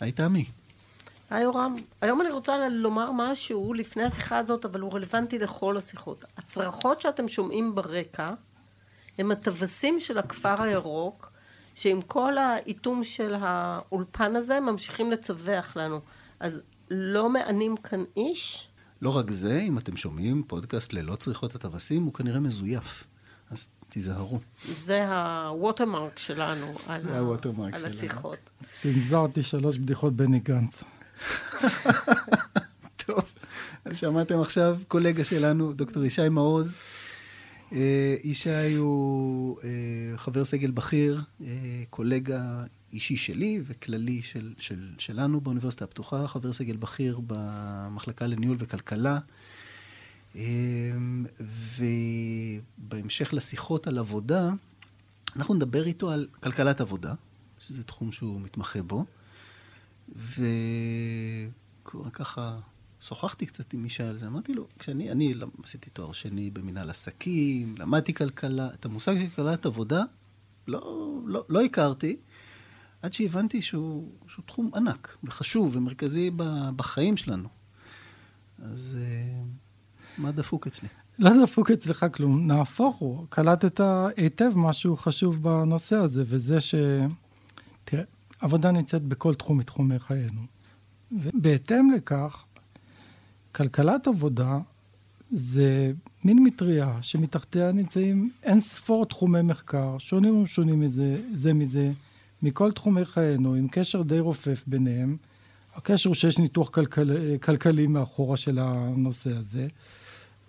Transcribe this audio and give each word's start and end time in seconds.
היי 0.00 0.12
תמי. 0.12 0.44
היי 1.30 1.42
יורם. 1.42 1.74
היום 2.00 2.20
אני 2.20 2.30
רוצה 2.30 2.68
לומר 2.68 3.10
משהו 3.12 3.74
לפני 3.74 4.02
השיחה 4.02 4.38
הזאת, 4.38 4.64
אבל 4.64 4.80
הוא 4.80 4.92
רלוונטי 4.92 5.38
לכל 5.38 5.76
השיחות. 5.76 6.24
הצרחות 6.36 7.00
שאתם 7.00 7.28
שומעים 7.28 7.74
ברקע, 7.74 8.26
הם 9.18 9.30
הטווסים 9.30 10.00
של 10.00 10.18
הכפר 10.18 10.62
הירוק, 10.62 11.32
שעם 11.74 12.02
כל 12.02 12.38
האיתום 12.38 13.04
של 13.04 13.34
האולפן 13.40 14.36
הזה, 14.36 14.60
ממשיכים 14.60 15.10
לצווח 15.10 15.76
לנו. 15.76 16.00
אז 16.40 16.60
לא 16.90 17.28
מענים 17.28 17.76
כאן 17.76 18.04
איש? 18.16 18.68
לא 19.02 19.16
רק 19.16 19.30
זה, 19.30 19.60
אם 19.60 19.78
אתם 19.78 19.96
שומעים 19.96 20.42
פודקאסט 20.46 20.92
ללא 20.92 21.16
צריכות 21.16 21.54
הטווסים, 21.54 22.02
הוא 22.02 22.14
כנראה 22.14 22.40
מזויף. 22.40 23.04
אז 23.50 23.68
תיזהרו. 23.88 24.38
זה 24.64 25.10
הווטרמרק 25.10 26.18
שלנו 26.18 26.74
על, 26.86 27.00
זה 27.00 27.18
הווטרמרק 27.18 27.74
על 27.74 27.78
שלנו. 27.78 27.94
השיחות. 27.94 28.38
צנזרתי 28.80 29.42
שלוש 29.42 29.78
בדיחות 29.78 30.16
בני 30.16 30.38
גנץ. 30.38 30.82
טוב, 33.06 33.20
אז 33.84 33.96
שמעתם 33.98 34.40
עכשיו 34.40 34.76
קולגה 34.88 35.24
שלנו, 35.24 35.72
דוקטור 35.72 36.04
ישי 36.04 36.28
מעוז. 36.28 36.76
אה, 37.72 38.16
ישי 38.24 38.74
הוא 38.74 39.58
אה, 39.64 40.16
חבר 40.16 40.44
סגל 40.44 40.70
בכיר, 40.70 41.22
אה, 41.44 41.82
קולגה 41.90 42.64
אישי 42.92 43.16
שלי 43.16 43.60
וכללי 43.66 44.22
של, 44.22 44.54
של, 44.58 44.88
שלנו 44.98 45.40
באוניברסיטה 45.40 45.84
הפתוחה, 45.84 46.28
חבר 46.28 46.52
סגל 46.52 46.76
בכיר 46.76 47.20
במחלקה 47.26 48.26
לניהול 48.26 48.56
וכלכלה. 48.60 49.18
אה, 50.36 50.42
ובהמשך 52.78 53.34
לשיחות 53.34 53.86
על 53.86 53.98
עבודה, 53.98 54.50
אנחנו 55.36 55.54
נדבר 55.54 55.86
איתו 55.86 56.10
על 56.10 56.26
כלכלת 56.40 56.80
עבודה, 56.80 57.14
שזה 57.58 57.84
תחום 57.84 58.12
שהוא 58.12 58.40
מתמחה 58.40 58.82
בו. 58.82 59.04
וככה 61.96 62.58
שוחחתי 63.00 63.46
קצת 63.46 63.72
עם 63.72 63.84
ישי 63.84 64.02
על 64.02 64.18
זה, 64.18 64.26
אמרתי 64.26 64.54
לו, 64.54 64.66
כשאני 64.78 65.12
אני 65.12 65.34
עשיתי 65.62 65.90
תואר 65.90 66.12
שני 66.12 66.50
במנהל 66.50 66.90
עסקים, 66.90 67.74
למדתי 67.78 68.14
כלכלה, 68.14 68.74
את 68.74 68.84
המושג 68.84 69.14
של 69.20 69.28
כלכלת 69.28 69.66
עבודה 69.66 70.02
לא, 70.68 71.12
לא, 71.26 71.44
לא 71.48 71.64
הכרתי, 71.64 72.16
עד 73.02 73.12
שהבנתי 73.12 73.62
שהוא, 73.62 74.12
שהוא 74.28 74.44
תחום 74.46 74.70
ענק 74.74 75.16
וחשוב 75.24 75.76
ומרכזי 75.76 76.30
בחיים 76.76 77.16
שלנו. 77.16 77.48
אז 78.62 78.98
אה, 79.00 79.42
מה 80.18 80.32
דפוק 80.32 80.66
אצלי? 80.66 80.88
לא 81.18 81.30
דפוק 81.42 81.70
אצלך 81.70 82.06
כלום, 82.12 82.46
נהפוך 82.46 82.96
הוא, 82.96 83.26
קלטת 83.28 83.80
היטב 84.16 84.52
משהו 84.56 84.96
חשוב 84.96 85.42
בנושא 85.42 85.96
הזה, 85.96 86.24
וזה 86.26 86.60
ש... 86.60 86.74
תראה, 87.84 88.02
עבודה 88.40 88.70
נמצאת 88.70 89.02
בכל 89.02 89.34
תחום 89.34 89.58
מתחומי 89.58 89.98
חיינו. 89.98 90.40
ובהתאם 91.12 91.90
לכך, 91.96 92.46
כלכלת 93.52 94.06
עבודה 94.06 94.58
זה 95.32 95.92
מין 96.24 96.42
מטריה 96.42 96.98
שמתחתיה 97.02 97.72
נמצאים 97.72 98.30
אין 98.42 98.60
ספור 98.60 99.06
תחומי 99.06 99.42
מחקר, 99.42 99.98
שונים 99.98 100.36
ומשונים 100.36 100.80
מזה, 100.80 101.20
זה 101.32 101.54
מזה, 101.54 101.92
מכל 102.42 102.72
תחומי 102.72 103.04
חיינו, 103.04 103.54
עם 103.54 103.68
קשר 103.70 104.02
די 104.02 104.20
רופף 104.20 104.62
ביניהם. 104.66 105.16
הקשר 105.74 106.08
הוא 106.08 106.14
שיש 106.14 106.38
ניתוח 106.38 106.68
כלכל, 106.68 107.08
כלכלי 107.42 107.86
מאחורה 107.86 108.36
של 108.36 108.58
הנושא 108.58 109.30
הזה, 109.30 109.68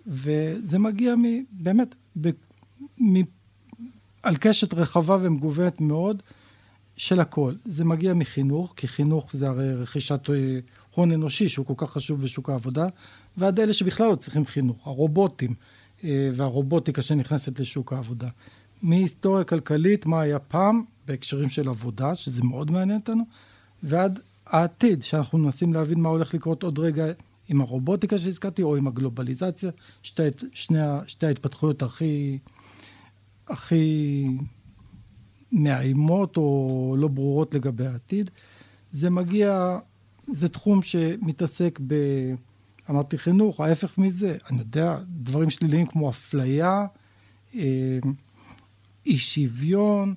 וזה 0.08 0.80
מגיע 0.80 1.16
מ, 1.16 1.24
באמת 1.52 1.96
ב, 2.22 2.30
מ, 3.02 3.22
על 4.24 4.36
קשת 4.40 4.74
רחבה 4.74 5.18
ומגוונת 5.22 5.82
מאוד 5.82 6.24
של 6.98 7.20
הכל. 7.20 7.54
זה 7.66 7.86
מגיע 7.86 8.14
מחינוך, 8.14 8.74
כי 8.76 8.88
חינוך 8.88 9.30
זה 9.34 9.48
הרי 9.48 9.74
רכישת 9.74 10.30
הון 10.96 11.12
אנושי 11.12 11.50
שהוא 11.50 11.66
כל 11.66 11.74
כך 11.78 11.92
חשוב 11.92 12.22
בשוק 12.22 12.50
העבודה, 12.50 12.88
ועד 13.38 13.60
אלה 13.60 13.74
שבכלל 13.74 14.10
לא 14.10 14.16
צריכים 14.16 14.46
חינוך, 14.46 14.88
הרובוטים 14.88 15.54
והרובוטיקה 16.04 17.02
שנכנסת 17.02 17.60
לשוק 17.60 17.94
העבודה. 17.94 18.28
מהיסטוריה 18.82 19.44
כלכלית, 19.44 20.06
מה 20.06 20.22
היה 20.22 20.40
פעם, 20.40 20.84
בהקשרים 21.08 21.50
של 21.50 21.70
עבודה, 21.70 22.16
שזה 22.16 22.44
מאוד 22.44 22.72
מעניין 22.72 23.00
אותנו, 23.00 23.24
ועד 23.84 24.20
העתיד, 24.46 25.04
שאנחנו 25.04 25.38
מנסים 25.38 25.74
להבין 25.74 26.00
מה 26.00 26.10
הולך 26.10 26.34
לקרות 26.34 26.64
עוד 26.64 26.80
רגע 26.80 27.06
עם 27.50 27.62
הרובוטיקה 27.62 28.20
שהזכרתי, 28.20 28.64
או 28.64 28.76
עם 28.76 28.88
הגלובליזציה, 28.88 29.72
שתי, 30.04 30.24
שני, 30.54 30.80
שתי 31.08 31.26
ההתפתחויות 31.26 31.82
הכי, 31.82 32.40
הכי 33.48 34.26
מאיימות 35.52 36.38
או 36.38 36.96
לא 37.00 37.08
ברורות 37.08 37.54
לגבי 37.56 37.88
העתיד. 37.88 38.32
זה 38.92 39.10
מגיע, 39.10 39.78
זה 40.28 40.48
תחום 40.48 40.82
שמתעסק 40.82 41.80
ב... 41.88 41.96
אמרתי 42.90 43.18
חינוך, 43.18 43.60
ההפך 43.60 43.98
מזה, 43.98 44.38
אני 44.50 44.60
יודע, 44.60 44.98
דברים 45.08 45.50
שליליים 45.50 45.86
כמו 45.86 46.10
אפליה, 46.10 46.86
אי 49.06 49.18
שוויון, 49.18 50.14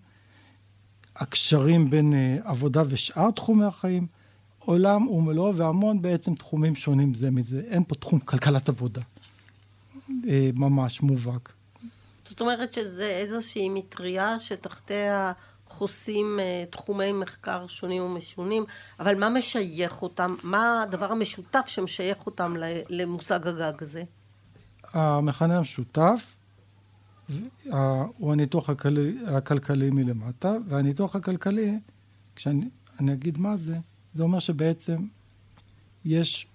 הקשרים 1.17 1.91
בין 1.91 2.15
עבודה 2.45 2.83
ושאר 2.89 3.31
תחומי 3.31 3.65
החיים, 3.65 4.07
עולם 4.65 5.09
ומלואו 5.09 5.57
והמון 5.57 6.03
בעצם 6.03 6.35
תחומים 6.35 6.75
שונים 6.75 7.15
זה 7.15 7.31
מזה. 7.31 7.63
אין 7.67 7.85
פה 7.85 7.95
תחום 7.95 8.19
כלכלת 8.19 8.69
עבודה, 8.69 9.01
ממש 10.55 11.01
מובהק. 11.01 11.53
זאת 12.25 12.41
אומרת 12.41 12.73
שזה 12.73 13.07
איזושהי 13.07 13.69
מטריה 13.69 14.41
שתחתיה 14.41 15.33
חוסים 15.67 16.39
תחומי 16.71 17.13
מחקר 17.13 17.67
שונים 17.67 18.03
ומשונים, 18.03 18.65
אבל 19.01 19.19
מה 19.19 19.29
משייך 19.29 20.03
אותם? 20.03 20.35
מה 20.43 20.83
הדבר 20.83 21.13
המשותף 21.13 21.65
שמשייך 21.67 22.27
אותם 22.27 22.55
למושג 22.89 23.47
הגג 23.47 23.83
הזה? 23.83 24.03
המכנה 24.93 25.59
המשותף 25.59 26.37
הוא 28.19 28.33
הניתוח 28.33 28.71
הכלכלי, 28.71 29.17
הכלכלי 29.27 29.91
מלמטה, 29.91 30.57
והניתוח 30.69 31.17
הכלכלי, 31.17 31.79
כשאני 32.37 32.69
אגיד 33.13 33.39
מה 33.39 33.57
זה, 33.57 33.77
זה 34.15 34.23
אומר 34.23 34.39
שבעצם 34.39 35.07
יש 36.05 36.47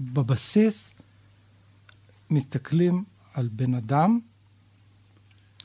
בבסיס, 0.00 0.90
מסתכלים 2.30 3.04
על 3.34 3.48
בן 3.52 3.74
אדם, 3.74 4.20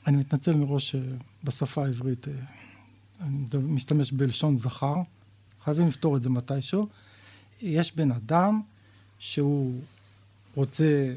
אני 0.06 0.16
מתנצל 0.16 0.54
מראש 0.54 0.96
שבשפה 0.96 1.84
העברית 1.84 2.26
אני 3.20 3.44
משתמש 3.62 4.12
בלשון 4.12 4.56
זכר, 4.56 4.94
חייבים 5.64 5.88
לפתור 5.88 6.16
את 6.16 6.22
זה 6.22 6.30
מתישהו. 6.30 6.88
יש 7.62 7.96
בן 7.96 8.12
אדם 8.12 8.60
שהוא 9.18 9.80
רוצה 10.54 11.14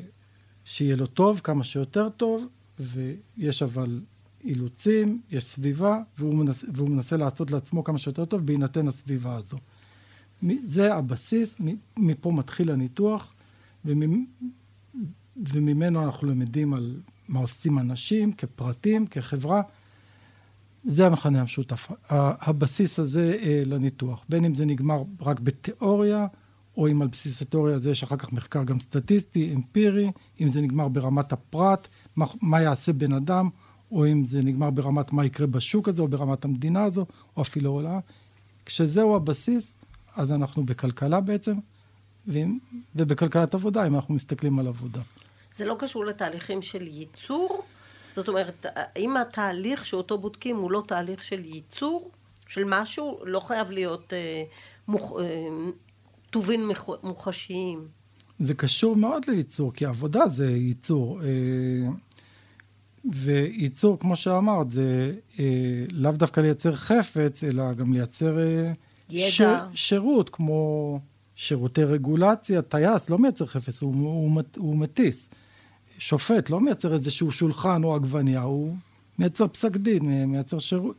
שיהיה 0.65 0.95
לו 0.95 1.07
טוב, 1.07 1.39
כמה 1.43 1.63
שיותר 1.63 2.09
טוב, 2.09 2.47
ויש 2.79 3.63
אבל 3.63 4.01
אילוצים, 4.43 5.21
יש 5.31 5.45
סביבה, 5.45 5.99
והוא 6.17 6.35
מנסה, 6.35 6.67
והוא 6.73 6.89
מנסה 6.89 7.17
לעשות 7.17 7.51
לעצמו 7.51 7.83
כמה 7.83 7.97
שיותר 7.97 8.25
טוב 8.25 8.45
בהינתן 8.45 8.87
הסביבה 8.87 9.35
הזו. 9.35 9.57
זה 10.63 10.95
הבסיס, 10.95 11.55
מפה 11.97 12.31
מתחיל 12.31 12.71
הניתוח, 12.71 13.33
וממנו 15.37 16.03
אנחנו 16.03 16.27
למדים 16.27 16.73
על 16.73 16.95
מה 17.27 17.39
עושים 17.39 17.79
אנשים 17.79 18.33
כפרטים, 18.33 19.07
כחברה. 19.07 19.61
זה 20.83 21.07
המכנה 21.07 21.41
המשותף, 21.41 21.87
הבסיס 22.09 22.99
הזה 22.99 23.37
לניתוח. 23.65 24.25
בין 24.29 24.45
אם 24.45 24.53
זה 24.53 24.65
נגמר 24.65 25.03
רק 25.21 25.39
בתיאוריה, 25.39 26.27
או 26.77 26.87
אם 26.87 27.01
על 27.01 27.07
בסיס 27.07 27.41
התיאוריה 27.41 27.75
הזה 27.75 27.91
יש 27.91 28.03
אחר 28.03 28.17
כך 28.17 28.33
מחקר 28.33 28.63
גם 28.63 28.79
סטטיסטי, 28.79 29.53
אמפירי, 29.53 30.11
אם 30.41 30.49
זה 30.49 30.61
נגמר 30.61 30.87
ברמת 30.87 31.33
הפרט, 31.33 31.87
מה, 32.15 32.25
מה 32.41 32.61
יעשה 32.61 32.93
בן 32.93 33.13
אדם, 33.13 33.49
או 33.91 34.07
אם 34.07 34.25
זה 34.25 34.41
נגמר 34.41 34.69
ברמת 34.69 35.13
מה 35.13 35.25
יקרה 35.25 35.47
בשוק 35.47 35.87
הזה, 35.87 36.01
או 36.01 36.07
ברמת 36.07 36.45
המדינה 36.45 36.83
הזו, 36.83 37.05
או 37.37 37.41
אפילו 37.41 37.71
עולה. 37.71 37.99
כשזהו 38.65 39.15
הבסיס, 39.15 39.73
אז 40.15 40.31
אנחנו 40.31 40.63
בכלכלה 40.63 41.21
בעצם, 41.21 41.53
ובכלכלת 42.95 43.53
עבודה, 43.53 43.87
אם 43.87 43.95
אנחנו 43.95 44.13
מסתכלים 44.13 44.59
על 44.59 44.67
עבודה. 44.67 45.01
זה 45.55 45.65
לא 45.65 45.75
קשור 45.79 46.05
לתהליכים 46.05 46.61
של 46.61 46.87
ייצור? 46.87 47.63
זאת 48.15 48.27
אומרת, 48.27 48.65
אם 48.97 49.17
התהליך 49.17 49.85
שאותו 49.85 50.17
בודקים 50.17 50.55
הוא 50.55 50.71
לא 50.71 50.83
תהליך 50.87 51.23
של 51.23 51.45
ייצור, 51.45 52.11
של 52.47 52.63
משהו, 52.67 53.19
לא 53.25 53.39
חייב 53.39 53.71
להיות 53.71 54.13
אה, 54.13 54.43
מוכ... 54.87 55.19
אה, 55.19 55.25
טובין 56.29 56.61
מוחשיים. 57.03 57.87
זה 58.39 58.53
קשור 58.53 58.95
מאוד 58.95 59.23
לייצור, 59.27 59.73
כי 59.73 59.85
עבודה 59.85 60.27
זה 60.27 60.51
ייצור. 60.51 61.21
אה, 61.23 61.89
וייצור, 63.11 63.99
כמו 63.99 64.15
שאמרת, 64.15 64.71
זה 64.71 65.13
אה, 65.39 65.45
לאו 65.91 66.11
דווקא 66.11 66.39
לייצר 66.39 66.75
חפץ, 66.75 67.43
אלא 67.43 67.73
גם 67.73 67.93
לייצר 67.93 68.39
אה, 68.39 68.71
ידע. 69.11 69.29
ש, 69.29 69.41
שירות, 69.75 70.29
כמו 70.29 70.99
שירותי 71.35 71.83
רגולציה. 71.83 72.61
טייס 72.61 73.09
לא 73.09 73.17
מייצר 73.17 73.45
חפץ, 73.45 73.81
הוא, 73.81 73.93
הוא, 73.93 74.41
הוא 74.57 74.75
מטיס. 74.75 75.29
שופט 75.97 76.49
לא 76.49 76.61
מייצר 76.61 76.93
איזשהו 76.93 77.31
שולחן 77.31 77.83
או 77.83 77.95
עגבניה, 77.95 78.41
הוא 78.41 78.75
מייצר 79.19 79.47
פסק 79.47 79.77
דין, 79.77 80.25
מייצר 80.25 80.59
שירות. 80.59 80.95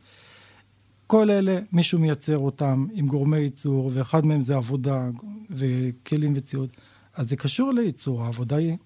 כל 1.07 1.29
אלה, 1.29 1.59
מישהו 1.71 1.99
מייצר 1.99 2.37
אותם 2.37 2.85
עם 2.93 3.07
גורמי 3.07 3.37
ייצור, 3.37 3.91
ואחד 3.93 4.25
מהם 4.25 4.41
זה 4.41 4.55
עבודה 4.55 5.09
וכלים 5.49 6.33
וציוד. 6.35 6.69
אז 7.15 7.29
זה 7.29 7.35
קשור 7.35 7.73
לייצור, 7.73 8.23
העבודה 8.23 8.55
היא, 8.55 8.77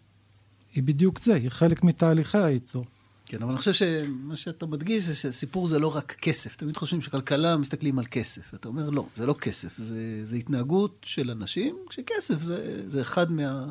היא 0.76 0.84
בדיוק 0.84 1.20
זה, 1.20 1.34
היא 1.34 1.50
חלק 1.50 1.84
מתהליכי 1.84 2.38
הייצור. 2.38 2.86
כן, 3.30 3.42
אבל 3.42 3.50
אני 3.50 3.58
חושב 3.58 3.74
שמה 3.74 4.36
שאתה 4.36 4.66
מדגיש 4.66 5.04
זה 5.04 5.16
שהסיפור 5.16 5.68
זה 5.68 5.80
לא 5.80 5.96
רק 5.96 6.16
כסף. 6.22 6.56
תמיד 6.56 6.78
חושבים 6.78 7.02
שכלכלה 7.02 7.58
מסתכלים 7.58 8.00
על 8.00 8.06
כסף. 8.12 8.54
אתה 8.54 8.68
אומר, 8.68 8.90
לא, 8.90 9.06
זה 9.16 9.26
לא 9.26 9.34
כסף, 9.34 9.78
זה, 9.78 10.22
זה 10.24 10.36
התנהגות 10.36 10.98
של 11.04 11.32
אנשים, 11.32 11.78
כשכסף 11.90 12.42
זה, 12.42 12.90
זה 12.90 13.02
אחד 13.02 13.32
מה... 13.32 13.70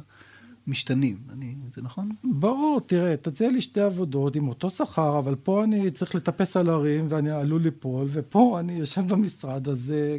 משתנים, 0.67 1.17
אני, 1.33 1.55
זה 1.75 1.83
נכון? 1.83 2.11
ברור, 2.25 2.81
תראה, 2.87 3.17
תציע 3.17 3.51
לי 3.51 3.61
שתי 3.61 3.81
עבודות 3.81 4.37
עם 4.37 4.49
אותו 4.49 4.71
שכר, 4.71 5.19
אבל 5.19 5.35
פה 5.35 5.65
אני 5.65 5.91
צריך 5.91 6.15
לטפס 6.15 6.57
על 6.57 6.69
הרים 6.69 7.07
ואני 7.09 7.31
עלול 7.31 7.63
ליפול, 7.63 8.07
ופה 8.11 8.61
אני 8.61 8.73
יושב 8.73 9.09
במשרד, 9.09 9.69
אז 9.69 9.93
אה, 9.95 10.17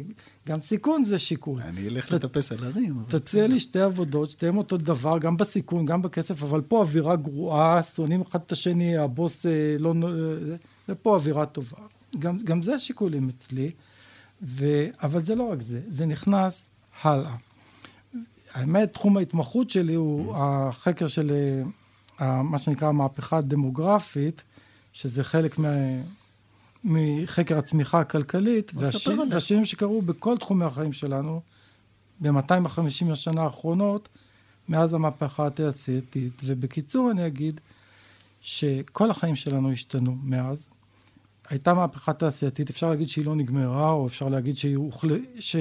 גם 0.48 0.60
סיכון 0.60 1.04
זה 1.04 1.18
שיקול. 1.18 1.60
אני 1.62 1.88
אלך 1.88 2.08
ת, 2.08 2.12
לטפס 2.12 2.52
על 2.52 2.64
הרים. 2.64 3.02
תציע 3.08 3.46
לי 3.46 3.60
שתי 3.60 3.80
עבודות, 3.80 4.30
שתיהן 4.30 4.56
אותו 4.56 4.76
דבר, 4.76 5.18
גם 5.18 5.36
בסיכון, 5.36 5.86
גם 5.86 6.02
בכסף, 6.02 6.42
אבל 6.42 6.60
פה 6.60 6.78
אווירה 6.78 7.16
גרועה, 7.16 7.82
שונאים 7.82 8.20
אחד 8.20 8.40
את 8.46 8.52
השני, 8.52 8.96
הבוס 8.96 9.46
אה, 9.46 9.76
לא... 9.78 9.94
אה, 10.02 10.56
ופה 10.88 11.14
אווירה 11.14 11.46
טובה. 11.46 11.78
גם, 12.18 12.38
גם 12.38 12.62
זה 12.62 12.78
שיקולים 12.78 13.28
אצלי, 13.28 13.70
ו, 14.42 14.86
אבל 15.02 15.24
זה 15.24 15.34
לא 15.34 15.42
רק 15.42 15.62
זה, 15.62 15.80
זה 15.88 16.06
נכנס 16.06 16.66
הלאה. 17.02 17.47
האמת, 18.54 18.92
תחום 18.94 19.16
ההתמחות 19.16 19.70
שלי 19.70 19.94
הוא 19.94 20.36
החקר 20.36 21.08
של 21.08 21.32
אה, 22.20 22.42
מה 22.42 22.58
שנקרא 22.58 22.88
המהפכה 22.88 23.38
הדמוגרפית, 23.38 24.42
שזה 24.92 25.24
חלק 25.24 25.58
מה, 25.58 25.68
מחקר 26.84 27.58
הצמיחה 27.58 28.00
הכלכלית, 28.00 28.72
והשינויים 29.30 29.64
שקרו 29.64 30.02
בכל 30.02 30.38
תחומי 30.38 30.64
החיים 30.64 30.92
שלנו, 30.92 31.40
ב-250 32.20 33.12
השנה 33.12 33.42
האחרונות, 33.42 34.08
מאז 34.68 34.94
המהפכה 34.94 35.46
התעשייתית. 35.46 36.32
ובקיצור 36.44 37.10
אני 37.10 37.26
אגיד 37.26 37.60
שכל 38.40 39.10
החיים 39.10 39.36
שלנו 39.36 39.72
השתנו 39.72 40.16
מאז. 40.22 40.68
הייתה 41.50 41.74
מהפכה 41.74 42.12
תעשייתית, 42.12 42.70
אפשר 42.70 42.90
להגיד 42.90 43.08
שהיא 43.08 43.24
לא 43.26 43.36
נגמרה, 43.36 43.90
או 43.90 44.06
אפשר 44.06 44.28
להגיד 44.28 44.58
שהיא 44.58 44.76
הוחל... 44.76 45.08
ש... 45.40 45.56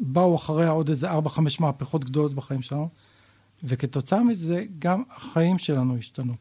באו 0.00 0.36
אחריה 0.36 0.70
עוד 0.70 0.88
איזה 0.88 1.10
ארבע, 1.10 1.30
חמש 1.30 1.60
מהפכות 1.60 2.04
גדולות 2.04 2.32
בחיים 2.32 2.62
שלנו, 2.62 2.88
וכתוצאה 3.64 4.22
מזה 4.24 4.64
גם 4.78 5.02
החיים 5.10 5.58
שלנו 5.58 5.96
השתנו. 5.96 6.34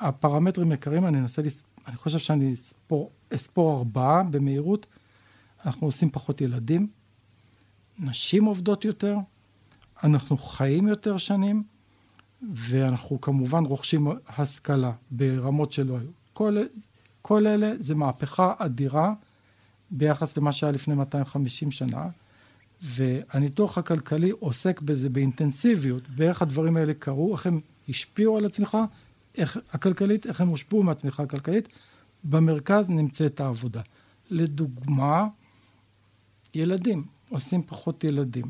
הפרמטרים 0.00 0.70
העיקריים, 0.70 1.06
אני 1.06 1.18
אנסה, 1.18 1.42
לס... 1.42 1.62
אני 1.86 1.96
חושב 1.96 2.18
שאני 2.18 2.52
אספור, 2.52 3.10
אספור 3.34 3.78
ארבעה 3.78 4.22
במהירות. 4.22 4.86
אנחנו 5.66 5.86
עושים 5.86 6.10
פחות 6.10 6.40
ילדים, 6.40 6.88
נשים 7.98 8.44
עובדות 8.44 8.84
יותר, 8.84 9.16
אנחנו 10.04 10.36
חיים 10.36 10.88
יותר 10.88 11.18
שנים, 11.18 11.62
ואנחנו 12.54 13.20
כמובן 13.20 13.64
רוכשים 13.64 14.08
השכלה 14.28 14.92
ברמות 15.10 15.72
שלא 15.72 15.98
היו. 15.98 16.10
כל, 16.32 16.56
כל 17.22 17.46
אלה 17.46 17.76
זה 17.76 17.94
מהפכה 17.94 18.54
אדירה 18.58 19.12
ביחס 19.90 20.36
למה 20.36 20.52
שהיה 20.52 20.72
לפני 20.72 20.94
250 20.94 21.70
שנה. 21.70 22.08
והניתוח 22.82 23.78
הכלכלי 23.78 24.30
עוסק 24.30 24.80
בזה 24.80 25.08
באינטנסיביות, 25.08 26.08
באיך 26.08 26.42
הדברים 26.42 26.76
האלה 26.76 26.94
קרו, 26.94 27.32
איך 27.32 27.46
הם 27.46 27.60
השפיעו 27.88 28.36
על 28.36 28.44
הצמיחה 28.44 28.84
איך, 29.38 29.58
הכלכלית, 29.72 30.26
איך 30.26 30.40
הם 30.40 30.48
הושפעו 30.48 30.82
מהצמיחה 30.82 31.22
הכלכלית. 31.22 31.68
במרכז 32.24 32.88
נמצאת 32.88 33.40
העבודה. 33.40 33.80
לדוגמה, 34.30 35.26
ילדים, 36.54 37.04
עושים 37.28 37.62
פחות 37.62 38.04
ילדים. 38.04 38.44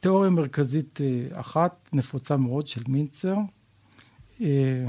תיאוריה 0.00 0.30
מרכזית 0.30 1.00
אה, 1.00 1.40
אחת, 1.40 1.88
נפוצה 1.92 2.36
מאוד, 2.36 2.68
של 2.68 2.82
מינצר, 2.88 3.36
אה, 4.40 4.86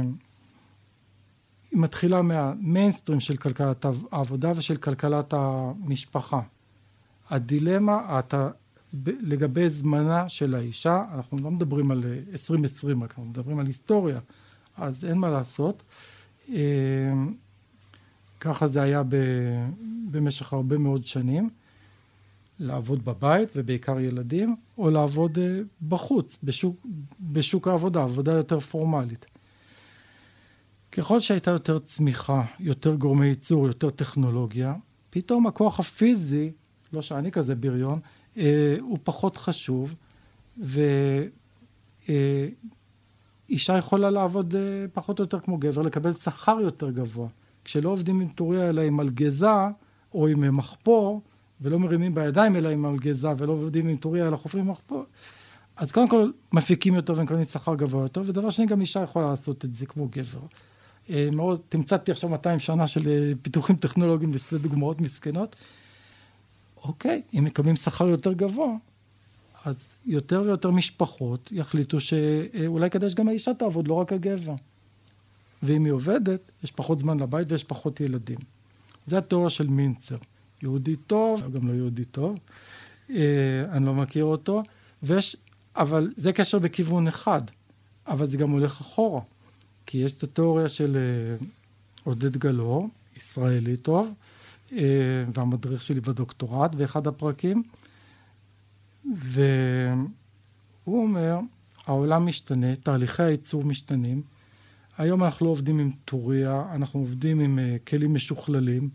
היא 1.72 1.80
מתחילה 1.80 2.22
מהמיינסטרים 2.22 3.20
של 3.20 3.38
כלכלת 3.38 3.86
העבודה 4.12 4.52
ושל 4.56 4.78
כלכלת 4.78 5.34
המשפחה. 5.34 6.42
הדילמה, 7.30 8.20
אתה, 8.20 8.50
לגבי 9.04 9.70
זמנה 9.70 10.30
של 10.30 10.56
האישה, 10.56 11.04
אנחנו 11.14 11.38
לא 11.38 11.52
מדברים 11.52 11.92
על 11.92 12.04
2020 12.31 13.04
רק, 13.04 13.10
אנחנו 13.10 13.26
מדברים 13.26 13.60
על 13.60 13.66
היסטוריה, 13.66 14.20
אז 14.78 15.06
אין 15.06 15.18
מה 15.18 15.30
לעשות. 15.30 15.84
אה, 16.50 17.14
ככה 18.40 18.68
זה 18.68 18.81
היה 18.81 19.04
ב, 19.04 19.16
במשך 20.12 20.54
הרבה 20.54 20.78
מאוד 20.78 21.08
שנים, 21.08 21.50
לעבוד 22.60 23.06
בבית 23.06 23.50
ובעיקר 23.56 24.00
ילדים, 24.00 24.56
או 24.78 24.90
לעבוד 24.90 25.38
אה, 25.38 25.60
בחוץ, 25.88 26.38
בשוק, 26.44 26.86
בשוק 27.20 27.68
העבודה, 27.68 28.04
עבודה 28.04 28.32
יותר 28.32 28.60
פורמלית. 28.60 29.25
ככל 30.92 31.20
שהייתה 31.20 31.52
יותר 31.52 31.80
צמיחה, 31.80 32.46
יותר 32.60 32.96
גורמי 32.96 33.25
ייצור, 33.25 33.68
יותר 33.68 33.90
טכנולוגיה, 33.90 34.74
פתאום 35.10 35.48
הכוח 35.48 35.80
הפיזי 35.80 36.52
לא 36.94 37.01
שאני 37.01 37.31
כזה 37.31 37.56
בריון, 37.56 38.00
אה, 38.38 38.75
הוא 38.80 38.97
פחות 39.03 39.38
חשוב, 39.38 39.95
ואישה 40.57 40.83
אה, 43.74 43.77
יכולה 43.77 44.09
לעבוד 44.09 44.56
אה, 44.56 44.86
פחות 44.94 45.19
או 45.19 45.24
יותר 45.24 45.39
כמו 45.39 45.57
גבר, 45.57 45.81
לקבל 45.81 46.13
שכר 46.13 46.57
יותר 46.62 46.89
גבוה. 46.89 47.27
כשלא 47.65 47.89
עובדים 47.89 48.21
עם 48.21 48.27
טוריה 48.27 48.69
אלא 48.69 48.81
עם 48.81 48.97
מלגזה, 48.97 49.47
או 50.13 50.27
עם 50.27 50.57
מחפור, 50.57 51.21
ולא 51.62 51.80
מרימים 51.80 52.15
בידיים 52.15 52.56
אלא 52.56 52.69
עם 52.69 52.81
מלגזה, 52.81 53.30
ולא 53.38 53.51
עובדים 53.51 53.88
עם 53.88 53.97
טוריה 53.97 54.27
אלא 54.27 54.38
חופרים 54.38 54.68
מחפור, 54.68 55.06
אז 55.77 55.91
קודם 55.91 56.09
כל 56.09 56.31
מפיקים 56.53 56.95
יותר 56.95 57.13
ומקבלים 57.18 57.44
שכר 57.44 57.75
גבוה 57.75 58.03
יותר, 58.03 58.24
ודבר 58.25 58.50
שני, 58.50 58.65
גם 58.65 58.81
אישה 58.81 59.00
יכולה 59.00 59.25
לעשות 59.30 59.65
את 59.65 59.74
זה 59.74 59.86
כמו 59.86 60.07
גבר. 60.07 60.39
אה, 61.09 61.30
מאוד, 61.31 61.59
תמצאתי 61.69 62.12
עכשיו 62.12 62.30
200 62.30 62.59
שנה 62.59 62.88
של 62.88 63.07
אה, 63.07 63.31
פיתוחים 63.41 63.75
טכנולוגיים 63.75 64.33
לשתי 64.33 64.57
דוגמאות 64.57 65.01
מסכנות. 65.01 65.56
אוקיי, 66.84 67.22
אם 67.34 67.44
מקבלים 67.44 67.76
שכר 67.76 68.08
יותר 68.08 68.34
גבוה, 68.34 68.76
אז 69.66 69.88
יותר 70.06 70.42
ויותר 70.46 70.72
משפחות 70.72 71.50
יחליטו 71.52 72.00
שאולי 72.00 72.90
כדאי 72.90 73.10
שגם 73.10 73.28
האישה 73.28 73.54
תעבוד, 73.54 73.88
לא 73.88 73.94
רק 73.94 74.14
הגבר. 74.14 74.56
ואם 75.64 75.86
היא 75.86 75.94
עובדת, 75.94 76.42
יש 76.64 76.72
פחות 76.72 77.00
זמן 77.00 77.20
לבית 77.20 77.52
ויש 77.52 77.64
פחות 77.64 78.00
ילדים. 78.00 78.38
זה 79.06 79.18
התיאוריה 79.18 79.50
של 79.50 79.68
מינצר. 79.68 80.18
יהודי 80.64 80.96
טוב, 80.96 81.52
גם 81.54 81.68
לא 81.68 81.74
יהודי 81.74 82.06
טוב, 82.06 82.38
אה, 83.10 83.65
אני 83.72 83.86
לא 83.86 83.94
מכיר 83.94 84.24
אותו, 84.24 84.63
ויש, 85.03 85.36
אבל 85.75 86.10
זה 86.15 86.34
קשר 86.34 86.60
בכיוון 86.60 87.08
אחד, 87.08 87.42
אבל 88.08 88.27
זה 88.27 88.38
גם 88.38 88.51
הולך 88.51 88.82
אחורה. 88.82 89.22
כי 89.86 89.98
יש 89.98 90.12
את 90.13 90.24
התיאוריה 90.24 90.70
של 90.70 90.98
אה, 90.98 91.46
עודד 92.03 92.38
גלאור, 92.38 92.89
ישראלי 93.18 93.77
טוב, 93.77 94.13
והמדריך 95.34 95.84
שלי 95.84 96.02
בדוקטורט 96.02 96.76
באחד 96.76 97.08
הפרקים, 97.08 97.64
והוא 99.16 99.44
אומר, 100.88 101.40
העולם 101.86 102.26
משתנה, 102.26 102.76
תהליכי 102.76 103.24
הייצור 103.24 103.64
משתנים. 103.64 104.22
היום 104.98 105.24
אנחנו 105.24 105.46
לא 105.46 105.52
עובדים 105.52 105.80
עם 105.80 105.92
טוריה, 106.06 106.64
אנחנו 106.76 107.00
עובדים 107.00 107.40
עם 107.40 107.60
uh, 107.60 107.90
כלים 107.90 108.14
משוכללים. 108.14 108.90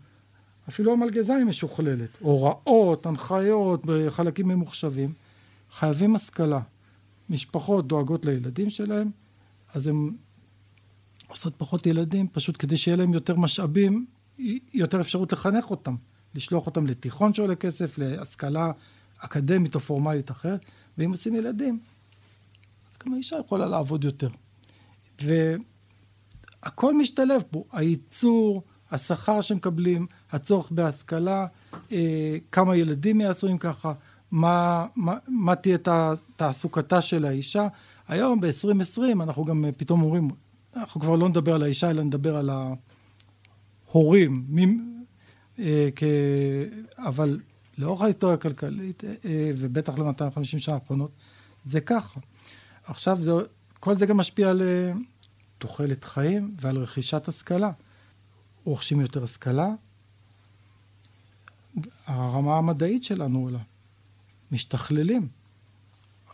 אפילו 0.69 0.93
המלגזה 0.93 1.35
היא 1.35 1.45
משוכללת. 1.45 2.09
הוראות, 2.19 3.05
הנחיות, 3.05 3.85
חלקים 4.09 4.47
ממוחשבים. 4.47 5.13
חייבים 5.71 6.15
השכלה. 6.15 6.59
משפחות 7.29 7.87
דואגות 7.87 8.25
לילדים 8.25 8.69
שלהם, 8.69 9.09
אז 9.73 9.87
הן 9.87 10.09
עושות 11.27 11.53
פחות 11.57 11.85
ילדים, 11.85 12.27
פשוט 12.27 12.55
כדי 12.59 12.77
שיהיה 12.77 12.97
להם 12.97 13.13
יותר 13.13 13.35
משאבים 13.35 14.05
יותר 14.73 15.01
אפשרות 15.01 15.33
לחנך 15.33 15.71
אותם, 15.71 15.95
לשלוח 16.35 16.65
אותם 16.65 16.87
לתיכון 16.87 17.33
שעולה 17.33 17.55
כסף, 17.55 17.97
להשכלה 17.97 18.71
אקדמית 19.17 19.75
או 19.75 19.79
פורמלית 19.79 20.31
אחרת, 20.31 20.65
ואם 20.97 21.11
עושים 21.11 21.35
ילדים, 21.35 21.79
אז 22.91 22.97
גם 23.05 23.13
האישה 23.13 23.35
יכולה 23.45 23.65
לעבוד 23.65 24.03
יותר. 24.03 24.29
והכל 25.21 26.93
משתלב 26.97 27.41
פה, 27.51 27.63
הייצור, 27.71 28.63
השכר 28.91 29.41
שמקבלים, 29.41 30.07
הצורך 30.31 30.71
בהשכלה, 30.71 31.47
אה, 31.91 32.37
כמה 32.51 32.75
ילדים 32.75 33.21
יעשו 33.21 33.47
עם 33.47 33.57
ככה, 33.57 33.93
מה, 34.31 34.85
מה, 34.95 35.17
מה 35.27 35.55
תהיה 35.55 35.77
תעסוקתה 36.35 37.01
של 37.01 37.25
האישה. 37.25 37.67
היום 38.07 38.41
ב-2020 38.41 39.23
אנחנו 39.23 39.45
גם 39.45 39.65
פתאום 39.77 40.01
אומרים, 40.01 40.29
אנחנו 40.75 41.01
כבר 41.01 41.15
לא 41.15 41.29
נדבר 41.29 41.55
על 41.55 41.63
האישה 41.63 41.89
אלא 41.89 42.03
נדבר 42.03 42.35
על 42.35 42.49
ה... 42.49 42.73
הורים, 43.95 44.45
מי, 44.47 44.77
אה, 45.59 45.89
כ, 45.95 46.03
אבל 46.97 47.39
לאורך 47.77 48.01
ההיסטוריה 48.01 48.35
הכלכלית, 48.35 49.03
אה, 49.03 49.13
אה, 49.25 49.51
ובטח 49.57 49.97
ל-250 49.97 50.43
שנה 50.43 50.75
האחרונות, 50.75 51.11
זה 51.65 51.81
ככה. 51.81 52.19
עכשיו, 52.83 53.17
זה, 53.21 53.31
כל 53.79 53.97
זה 53.97 54.05
גם 54.05 54.17
משפיע 54.17 54.49
על 54.49 54.61
אה, 54.61 54.91
תוחלת 55.57 56.03
חיים 56.03 56.55
ועל 56.61 56.77
רכישת 56.77 57.27
השכלה. 57.27 57.71
רוכשים 58.65 59.01
יותר 59.01 59.23
השכלה, 59.23 59.69
הרמה 62.05 62.57
המדעית 62.57 63.03
שלנו 63.03 63.39
עולה, 63.39 63.59
משתכללים. 64.51 65.27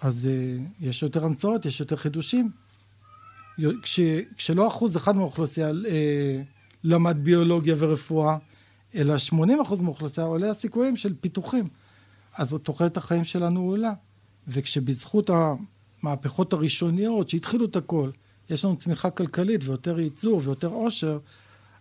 אז 0.01 0.27
uh, 0.27 0.86
יש 0.86 1.03
יותר 1.03 1.25
המצאות, 1.25 1.65
יש 1.65 1.80
יותר 1.80 1.96
חידושים. 1.96 2.51
כש, 3.82 4.00
כשלא 4.38 4.68
אחוז 4.68 4.98
אחד 4.98 5.15
מהאוכלוסייה 5.15 5.72
uh, 5.72 5.75
למד 6.84 7.18
ביולוגיה 7.24 7.76
ורפואה, 7.78 8.38
אלא 8.96 9.18
80 9.18 9.62
אחוז 9.62 9.82
מהאוכלוסייה 9.82 10.28
עולה 10.28 10.50
הסיכויים 10.50 10.98
של 10.98 11.14
פיתוחים. 11.22 11.68
אז 12.38 12.56
תוחלת 12.64 12.98
החיים 12.98 13.24
שלנו 13.24 13.62
עולה. 13.62 13.94
וכשבזכות 14.48 15.30
המהפכות 16.04 16.54
הראשוניות 16.54 17.30
שהתחילו 17.30 17.66
את 17.66 17.76
הכל, 17.76 18.10
יש 18.50 18.66
לנו 18.66 18.78
צמיחה 18.78 19.10
כלכלית 19.10 19.62
ויותר 19.64 20.00
ייצור 20.00 20.42
ויותר 20.44 20.68
עושר, 20.68 21.20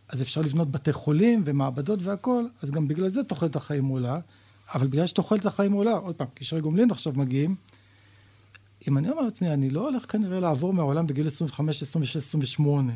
אז 0.08 0.22
אפשר 0.22 0.40
לבנות 0.40 0.70
בתי 0.70 0.92
חולים 0.92 1.42
ומעבדות 1.46 2.02
והכול, 2.02 2.48
אז 2.62 2.70
גם 2.70 2.88
בגלל 2.88 3.08
זה 3.08 3.24
תוחלת 3.24 3.56
החיים 3.56 3.84
עולה. 3.84 4.18
אבל 4.74 4.86
בגלל 4.86 5.06
שתוחלת 5.06 5.46
החיים 5.46 5.72
עולה, 5.72 5.92
עוד 5.92 6.14
פעם, 6.14 6.26
קשרי 6.34 6.60
גומלין 6.60 6.90
עכשיו 6.90 7.12
מגיעים, 7.16 7.56
אם 8.88 8.98
אני 8.98 9.10
אומר 9.10 9.22
לעצמי, 9.22 9.52
אני 9.52 9.70
לא 9.70 9.88
הולך 9.88 10.12
כנראה 10.12 10.40
לעבור 10.40 10.72
מהעולם 10.72 11.06
בגיל 11.06 11.26
25, 11.26 11.82
26, 11.82 12.16
28. 12.16 12.92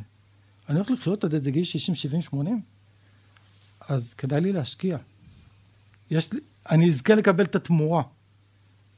אני 0.68 0.78
הולך 0.78 0.90
לחיות 0.90 1.24
עד 1.24 1.34
איזה 1.34 1.50
גיל 1.50 1.64
60, 1.64 1.94
70, 1.94 2.22
80, 2.22 2.60
אז 3.88 4.14
כדאי 4.14 4.40
לי 4.40 4.52
להשקיע. 4.52 4.98
יש 6.10 6.32
לי, 6.32 6.40
אני 6.70 6.90
אזכה 6.90 7.14
לקבל 7.14 7.44
את 7.44 7.54
התמורה. 7.54 8.02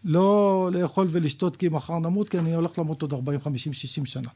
לא 0.05 0.71
לאכול 0.73 1.09
ולשתות 1.11 1.57
כי 1.57 1.69
מחר 1.69 1.99
נמות, 1.99 2.29
כי 2.29 2.39
אני 2.39 2.55
הולך 2.55 2.79
למות 2.79 3.03
עוד 3.03 3.13
40, 3.13 3.41
50, 3.41 3.73
60 3.73 4.07
שנה. 4.07 4.29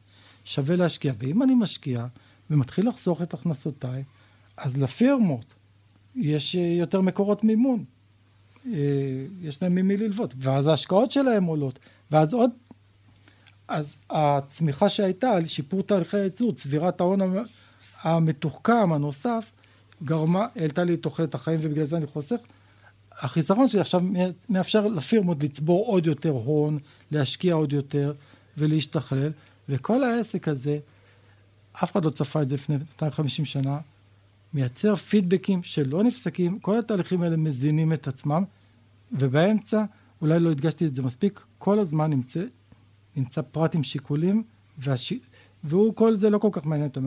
שווה 0.45 0.75
להשקיע. 0.75 1.13
ואם 1.19 1.43
אני 1.43 1.55
משקיע 1.55 2.05
ומתחיל 2.49 2.89
לחסוך 2.89 3.21
את 3.21 3.33
הכנסותיי, 3.33 4.03
אז 4.57 4.77
לפירמות 4.77 5.53
יש 6.15 6.55
אה, 6.55 6.61
יותר 6.61 7.01
מקורות 7.01 7.43
מימון. 7.43 7.83
אה, 8.65 9.25
יש 9.41 9.61
להם 9.61 9.75
ממי 9.75 9.97
ללוות, 9.97 10.33
ואז 10.37 10.67
ההשקעות 10.67 11.11
שלהם 11.11 11.43
עולות, 11.43 11.79
ואז 12.11 12.33
עוד, 12.33 12.51
אז 13.67 13.95
הצמיחה 14.09 14.89
שהייתה 14.89 15.31
על 15.31 15.45
שיפור 15.45 15.83
תהליכי 15.83 16.17
הייצור, 16.17 16.53
צבירת 16.53 17.01
ההון 17.01 17.19
המתוחכם 18.01 18.93
הנוסף, 18.93 19.51
גרמה, 20.03 20.47
העלתה 20.55 20.83
לי 20.83 20.93
את 20.93 21.03
תוחלת 21.03 21.35
החיים 21.35 21.59
ובגלל 21.61 21.85
זה 21.85 21.97
אני 21.97 22.05
חוסך. 22.05 22.39
החיסכון 23.11 23.69
שלי 23.69 23.79
עכשיו 23.79 24.01
מאפשר 24.49 24.87
לפירמות 24.87 25.43
לצבור 25.43 25.85
עוד 25.85 26.05
יותר 26.05 26.29
הון, 26.29 26.79
להשקיע 27.11 27.53
עוד 27.53 27.73
יותר 27.73 28.13
ולהשתכלל, 28.57 29.31
וכל 29.69 30.03
העסק 30.03 30.47
הזה, 30.47 30.79
אף 31.83 31.91
אחד 31.91 32.05
לא 32.05 32.09
צפה 32.09 32.41
את 32.41 32.49
זה 32.49 32.55
לפני 32.55 32.77
250 32.77 33.45
שנה, 33.45 33.79
מייצר 34.53 34.95
פידבקים 34.95 35.63
שלא 35.63 36.03
נפסקים, 36.03 36.59
כל 36.59 36.79
התהליכים 36.79 37.21
האלה 37.21 37.37
מזינים 37.37 37.93
את 37.93 38.07
עצמם, 38.07 38.43
ובאמצע, 39.11 39.83
אולי 40.21 40.39
לא 40.39 40.51
הדגשתי 40.51 40.85
את 40.85 40.95
זה 40.95 41.01
מספיק, 41.01 41.41
כל 41.57 41.79
הזמן 41.79 42.09
נמצא, 42.09 42.43
נמצא 43.15 43.41
פרט 43.41 43.75
עם 43.75 43.83
שיקולים, 43.83 44.43
והש... 44.77 45.13
והוא, 45.63 45.95
כל 45.95 46.15
זה 46.15 46.29
לא 46.29 46.37
כל 46.37 46.49
כך 46.51 46.65
מעניין 46.65 46.89
אותו, 46.89 47.01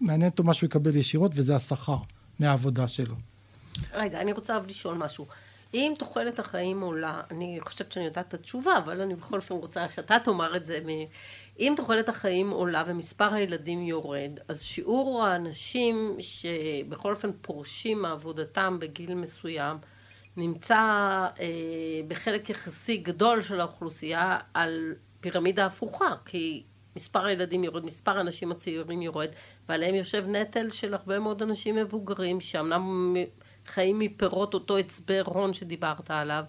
מעניין 0.00 0.30
אותו 0.30 0.44
מה 0.44 0.54
שהוא 0.54 0.66
יקבל 0.66 0.96
ישירות, 0.96 1.32
וזה 1.34 1.56
השכר 1.56 1.98
מהעבודה 2.38 2.88
שלו. 2.88 3.14
רגע, 3.94 4.20
אני 4.20 4.32
רוצה 4.32 4.58
לשאול 4.68 4.94
משהו. 4.94 5.26
אם 5.74 5.92
תוחלת 5.98 6.38
החיים 6.38 6.80
עולה, 6.80 7.20
אני 7.30 7.58
חושבת 7.60 7.92
שאני 7.92 8.04
יודעת 8.04 8.28
את 8.28 8.34
התשובה, 8.34 8.78
אבל 8.78 9.00
אני 9.00 9.14
בכל 9.14 9.36
אופן 9.36 9.54
רוצה 9.54 9.88
שאתה 9.88 10.16
תאמר 10.24 10.56
את 10.56 10.64
זה. 10.64 10.78
אם 11.58 11.74
תוחלת 11.76 12.08
החיים 12.08 12.50
עולה 12.50 12.84
ומספר 12.86 13.34
הילדים 13.34 13.82
יורד, 13.82 14.30
אז 14.48 14.62
שיעור 14.62 15.24
האנשים 15.24 16.16
שבכל 16.20 17.10
אופן 17.10 17.30
פורשים 17.40 18.02
מעבודתם 18.02 18.78
בגיל 18.80 19.14
מסוים, 19.14 19.76
נמצא 20.36 20.76
אה, 21.40 21.46
בחלק 22.08 22.50
יחסי 22.50 22.96
גדול 22.96 23.42
של 23.42 23.60
האוכלוסייה 23.60 24.38
על 24.54 24.94
פירמידה 25.20 25.66
הפוכה, 25.66 26.14
כי 26.24 26.62
מספר 26.96 27.26
הילדים 27.26 27.64
יורד, 27.64 27.84
מספר 27.84 28.18
האנשים 28.18 28.52
הצעירים 28.52 29.02
יורד, 29.02 29.28
ועליהם 29.68 29.94
יושב 29.94 30.24
נטל 30.28 30.70
של 30.70 30.94
הרבה 30.94 31.18
מאוד 31.18 31.42
אנשים 31.42 31.76
מבוגרים, 31.76 32.40
שאמנם 32.40 33.14
חיים 33.66 33.98
מפירות 33.98 34.54
אותו 34.54 34.78
הצבר 34.78 35.22
הון 35.26 35.54
שדיברת 35.54 36.10
עליו, 36.10 36.44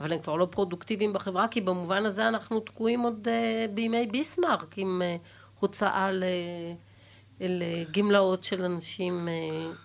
אבל 0.00 0.12
הם 0.12 0.18
כבר 0.18 0.36
לא 0.36 0.48
פרודוקטיביים 0.50 1.12
בחברה, 1.12 1.48
כי 1.48 1.60
במובן 1.60 2.06
הזה 2.06 2.28
אנחנו 2.28 2.60
תקועים 2.60 3.00
עוד 3.00 3.28
uh, 3.28 3.70
בימי 3.70 4.06
ביסמרק 4.06 4.78
עם 4.78 5.02
uh, 5.02 5.60
הוצאה 5.60 6.10
לגמלאות 7.40 8.44
של 8.44 8.64
אנשים 8.64 9.28
uh, 9.28 9.76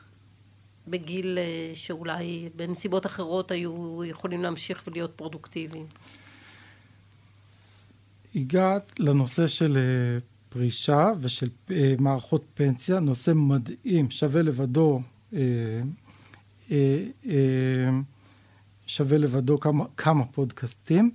בגיל 0.88 1.38
uh, 1.38 1.78
שאולי 1.78 2.50
בנסיבות 2.56 3.06
אחרות 3.06 3.52
היו 3.52 4.04
יכולים 4.04 4.44
להמשיך 4.44 4.84
ולהיות 4.88 5.12
פרודוקטיביים. 5.16 5.86
הגעת 8.36 9.00
לנושא 9.00 9.48
של 9.48 9.78
uh, 9.78 10.24
פרישה 10.50 11.12
ושל 11.20 11.50
uh, 11.68 11.72
מערכות 12.00 12.46
פנסיה, 12.54 13.00
נושא 13.00 13.32
מדהים, 13.36 14.12
שווה 14.12 14.42
לבדו. 14.42 15.02
Uh, 15.34 15.36
שווה 18.90 19.18
לבדו 19.18 19.60
כמה, 19.60 19.86
כמה 19.98 20.26
פודקאסטים, 20.26 21.12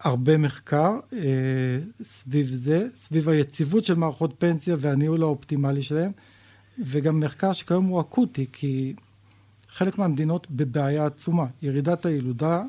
הרבה 0.00 0.38
מחקר 0.38 0.90
אה, 1.12 1.78
סביב 2.02 2.46
זה, 2.52 2.86
סביב 2.94 3.28
היציבות 3.28 3.84
של 3.84 3.94
מערכות 3.94 4.34
פנסיה 4.38 4.76
והניהול 4.78 5.22
האופטימלי 5.22 5.82
שלהם, 5.82 6.12
וגם 6.78 7.20
מחקר 7.20 7.52
שכיום 7.52 7.86
הוא 7.86 8.00
אקוטי, 8.00 8.46
כי 8.52 8.94
חלק 9.68 9.98
מהמדינות 9.98 10.46
בבעיה 10.50 11.06
עצומה. 11.06 11.46
ירידת 11.62 12.06
הילודה 12.06 12.62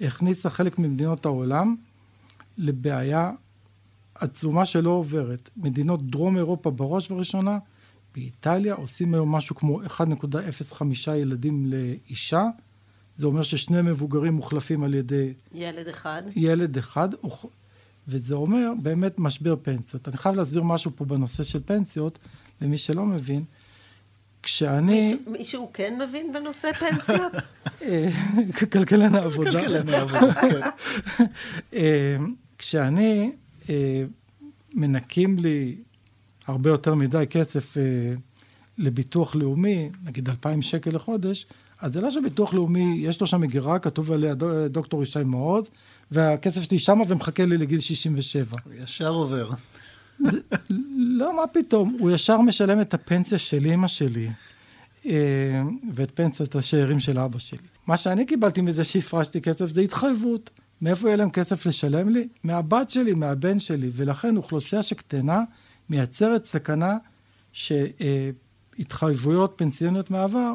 הכניסה 0.00 0.50
חלק 0.50 0.78
ממדינות 0.78 1.26
העולם 1.26 1.76
לבעיה 2.58 3.30
עצומה 4.14 4.66
שלא 4.66 4.90
עוברת. 4.90 5.50
מדינות 5.56 6.10
דרום 6.10 6.36
אירופה 6.36 6.70
בראש 6.70 7.10
ובראשונה, 7.10 7.58
באיטליה 8.14 8.74
עושים 8.74 9.14
היום 9.14 9.32
משהו 9.32 9.56
כמו 9.56 9.82
1.05 9.82 11.10
ילדים 11.10 11.66
לאישה, 11.66 12.44
זה 13.16 13.26
אומר 13.26 13.42
ששני 13.42 13.82
מבוגרים 13.82 14.34
מוחלפים 14.34 14.84
על 14.84 14.94
ידי... 14.94 15.32
ילד 15.54 15.88
אחד. 15.88 16.22
ילד 16.36 16.76
אחד, 16.76 17.08
וזה 18.08 18.34
אומר 18.34 18.72
באמת 18.82 19.18
משבר 19.18 19.56
פנסיות. 19.62 20.08
אני 20.08 20.16
חייב 20.16 20.34
להסביר 20.34 20.62
משהו 20.62 20.90
פה 20.96 21.04
בנושא 21.04 21.42
של 21.42 21.60
פנסיות, 21.64 22.18
למי 22.60 22.78
שלא 22.78 23.04
מבין. 23.06 23.44
כשאני... 24.42 25.14
מישהו, 25.14 25.32
מישהו 25.32 25.70
כן 25.74 25.98
מבין 26.08 26.32
בנושא 26.32 26.72
פנסיות? 26.72 27.32
אה, 27.82 28.08
כלכלן 28.72 29.14
העבודה. 29.14 29.50
כלכלן 29.50 29.88
העבודה, 29.88 30.32
כן. 30.32 30.60
אה, 32.64 32.68
כשאני, 32.68 33.32
אה, 33.68 34.04
מנקים 34.74 35.38
לי 35.38 35.76
הרבה 36.46 36.70
יותר 36.70 36.94
מדי 36.94 37.24
כסף 37.30 37.76
לביטוח 38.78 39.34
לאומי, 39.34 39.90
נגיד 40.04 40.28
2,000 40.28 40.62
שקל 40.62 40.90
לחודש, 40.90 41.46
אז 41.80 41.92
זה 41.92 42.00
לא 42.00 42.10
שביטוח 42.10 42.54
לאומי, 42.54 42.96
יש 42.98 43.20
לו 43.20 43.26
שם 43.26 43.40
מגירה, 43.40 43.78
כתוב 43.78 44.12
עליה 44.12 44.34
דוקטור 44.70 45.02
ישי 45.02 45.18
מעוז, 45.24 45.64
והכסף 46.10 46.62
שלי 46.62 46.78
שמה 46.78 47.02
ומחכה 47.08 47.46
לי 47.46 47.58
לגיל 47.58 47.80
67. 47.80 48.56
הוא 48.64 48.72
ישר 48.82 49.08
עובר. 49.08 49.50
זה, 50.18 50.38
לא, 50.96 51.36
מה 51.36 51.46
פתאום, 51.46 51.96
הוא 51.98 52.10
ישר 52.10 52.40
משלם 52.40 52.80
את 52.80 52.94
הפנסיה 52.94 53.38
של 53.38 53.64
אימא 53.64 53.88
שלי, 53.88 54.30
אה, 55.06 55.62
ואת 55.94 56.10
פנסיית 56.14 56.56
השאירים 56.56 57.00
של 57.00 57.18
אבא 57.18 57.38
שלי. 57.38 57.58
מה 57.86 57.96
שאני 57.96 58.26
קיבלתי 58.26 58.60
מזה 58.60 58.84
שהפרשתי 58.84 59.40
כסף 59.40 59.66
זה 59.66 59.80
התחייבות. 59.80 60.50
מאיפה 60.82 61.08
יהיה 61.08 61.16
להם 61.16 61.30
כסף 61.30 61.66
לשלם 61.66 62.08
לי? 62.08 62.28
מהבת 62.44 62.90
שלי, 62.90 63.14
מהבן 63.14 63.60
שלי, 63.60 63.90
ולכן 63.94 64.36
אוכלוסייה 64.36 64.82
שקטנה 64.82 65.42
מייצרת 65.88 66.44
סכנה 66.44 66.96
שהתחייבויות 67.52 69.52
פנסיוניות 69.56 70.10
מהעבר 70.10 70.52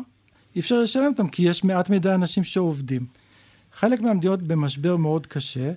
אי 0.55 0.61
אפשר 0.61 0.81
לשלם 0.81 1.05
אותם, 1.05 1.27
כי 1.27 1.43
יש 1.43 1.63
מעט 1.63 1.89
מדי 1.89 2.13
אנשים 2.13 2.43
שעובדים. 2.43 3.05
חלק 3.73 4.01
מהמדינות 4.01 4.41
במשבר 4.41 4.97
מאוד 4.97 5.27
קשה, 5.27 5.71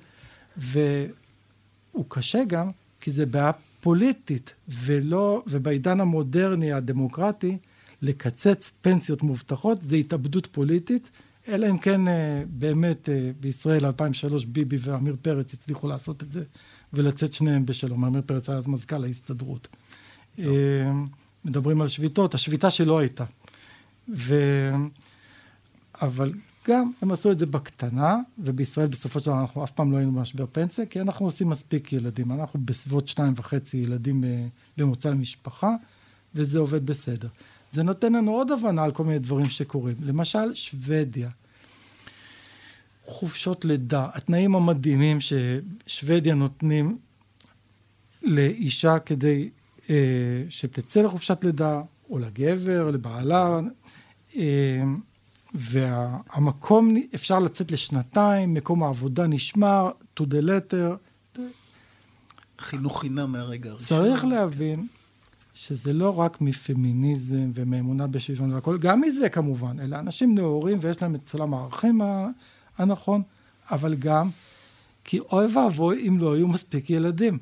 והוא 0.57 2.05
קשה 2.09 2.45
גם 2.45 2.71
כי 3.01 3.11
זה 3.11 3.27
בעיה 3.27 3.51
פוליטית, 3.81 4.55
ולא, 4.69 5.43
ובעידן 5.47 6.01
המודרני 6.01 6.73
הדמוקרטי, 6.73 7.59
לקצץ 8.03 8.71
פנסיות 8.81 9.23
מובטחות 9.23 9.81
זה 9.81 9.97
התאבדות 9.97 10.47
פוליטית, 10.47 11.11
אלא 11.49 11.71
אם 11.71 11.79
כן 11.79 12.09
אה, 12.09 12.43
באמת 12.47 13.09
אה, 13.09 13.31
בישראל 13.41 13.87
2003 13.87 14.45
ביבי 14.45 14.77
ועמיר 14.81 15.17
פרץ 15.23 15.55
הצליחו 15.55 15.89
לעשות 15.89 16.23
את 16.23 16.33
זה 16.33 16.45
ולצאת 16.93 17.33
שניהם 17.33 17.67
בשלום. 17.67 18.05
עמיר 18.05 18.23
פרץ 18.27 18.49
היה 18.49 18.59
אז 18.59 18.67
מזכ"ל 18.67 19.05
ההסתדרות. 19.05 19.69
טוב. 20.37 20.47
אה, 20.47 20.93
מדברים 21.45 21.81
על 21.81 21.89
שביתות, 21.89 22.35
השביתה 22.35 22.71
שלא 22.71 22.99
הייתה. 22.99 23.25
ו... 24.09 24.35
אבל 26.03 26.33
גם 26.69 26.93
הם 27.03 27.13
עשו 27.13 27.33
את 27.33 27.39
זה 27.39 27.47
בקטנה, 27.47 28.17
ובישראל 28.39 28.87
בסופו 28.87 29.21
של 29.21 29.27
דבר 29.27 29.41
אנחנו 29.41 29.65
אף 29.65 29.71
פעם 29.71 29.93
לא 29.93 29.97
היינו 29.97 30.13
במשבר 30.13 30.45
פנסיה, 30.53 30.87
כי 30.87 31.01
אנחנו 31.01 31.27
עושים 31.27 31.49
מספיק 31.49 31.93
ילדים. 31.93 32.33
אנחנו 32.33 32.61
בסביבות 32.65 33.09
שניים 33.09 33.35
וחצי 33.37 33.77
ילדים 33.77 34.25
במוצא 34.79 35.11
למשפחה, 35.11 35.75
וזה 36.35 36.59
עובד 36.59 36.87
בסדר. 36.87 37.29
זה 37.73 37.83
נותן 37.83 38.13
לנו 38.13 38.33
עוד 38.33 38.51
הבנה 38.51 38.85
על 38.85 38.93
כל 38.93 39.05
מיני 39.05 39.19
דברים 39.19 39.47
שקורים. 39.47 39.97
למשל, 40.01 40.55
שוודיה. 40.55 41.31
חופשות 43.07 43.65
לידה, 43.65 44.09
התנאים 44.15 44.55
המדהימים 44.55 45.19
ששוודיה 45.21 46.35
נותנים 46.35 46.99
לאישה 48.23 48.99
כדי 48.99 49.51
אה, 49.91 50.45
שתצא 50.49 51.03
לחופשת 51.03 51.45
לידה, 51.45 51.83
או 52.11 52.19
לגבר, 52.19 52.91
לבעלה, 52.91 53.61
אה, 54.37 54.83
והמקום, 55.55 56.95
אפשר 57.15 57.39
לצאת 57.39 57.73
לשנתיים, 57.73 58.55
מקום 58.55 58.83
העבודה 58.83 59.27
נשמר, 59.27 59.91
to 60.21 60.23
the 60.23 60.43
letter. 60.43 61.41
חינוך 62.59 63.01
חינם 63.01 63.33
מהרגע 63.33 63.71
הראשון. 63.71 63.99
צריך 63.99 64.25
להבין 64.25 64.87
שזה 65.55 65.93
לא 65.93 66.21
רק 66.21 66.41
מפמיניזם 66.41 67.51
ומאמונה 67.55 68.07
בשוויון 68.07 68.53
והכל, 68.53 68.79
גם 68.79 69.01
מזה 69.01 69.29
כמובן, 69.29 69.81
אלה 69.81 69.99
אנשים 69.99 70.35
נאורים 70.35 70.79
ויש 70.81 71.03
להם 71.03 71.15
את 71.15 71.27
סולם 71.27 71.55
הערכים 71.55 72.01
הנכון, 72.79 73.23
אבל 73.71 73.95
גם 73.95 74.31
כי 75.05 75.19
אוי 75.19 75.47
ואבוי 75.57 76.09
אם 76.09 76.19
לא 76.19 76.35
היו 76.35 76.49
מספיק 76.49 76.91
ילדים. 76.91 77.39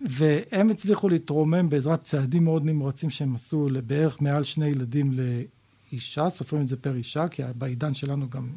והם 0.00 0.70
הצליחו 0.70 1.08
להתרומם 1.08 1.68
בעזרת 1.68 2.04
צעדים 2.04 2.44
מאוד 2.44 2.64
נמרצים 2.64 3.10
שהם 3.10 3.34
עשו 3.34 3.68
לבערך 3.68 4.22
מעל 4.22 4.44
שני 4.44 4.66
ילדים 4.66 5.12
לאישה, 5.92 6.30
סופרים 6.30 6.62
את 6.62 6.68
זה 6.68 6.76
פר 6.76 6.94
אישה, 6.94 7.28
כי 7.28 7.42
בעידן 7.58 7.94
שלנו 7.94 8.30
גם 8.30 8.48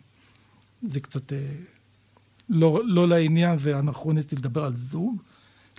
זה 0.81 0.99
קצת 0.99 1.33
אה, 1.33 1.39
לא, 2.49 2.81
לא 2.85 3.07
לעניין 3.07 3.57
ואנכרוניסטי 3.61 4.35
לדבר 4.35 4.65
על 4.65 4.73
זוג, 4.77 5.21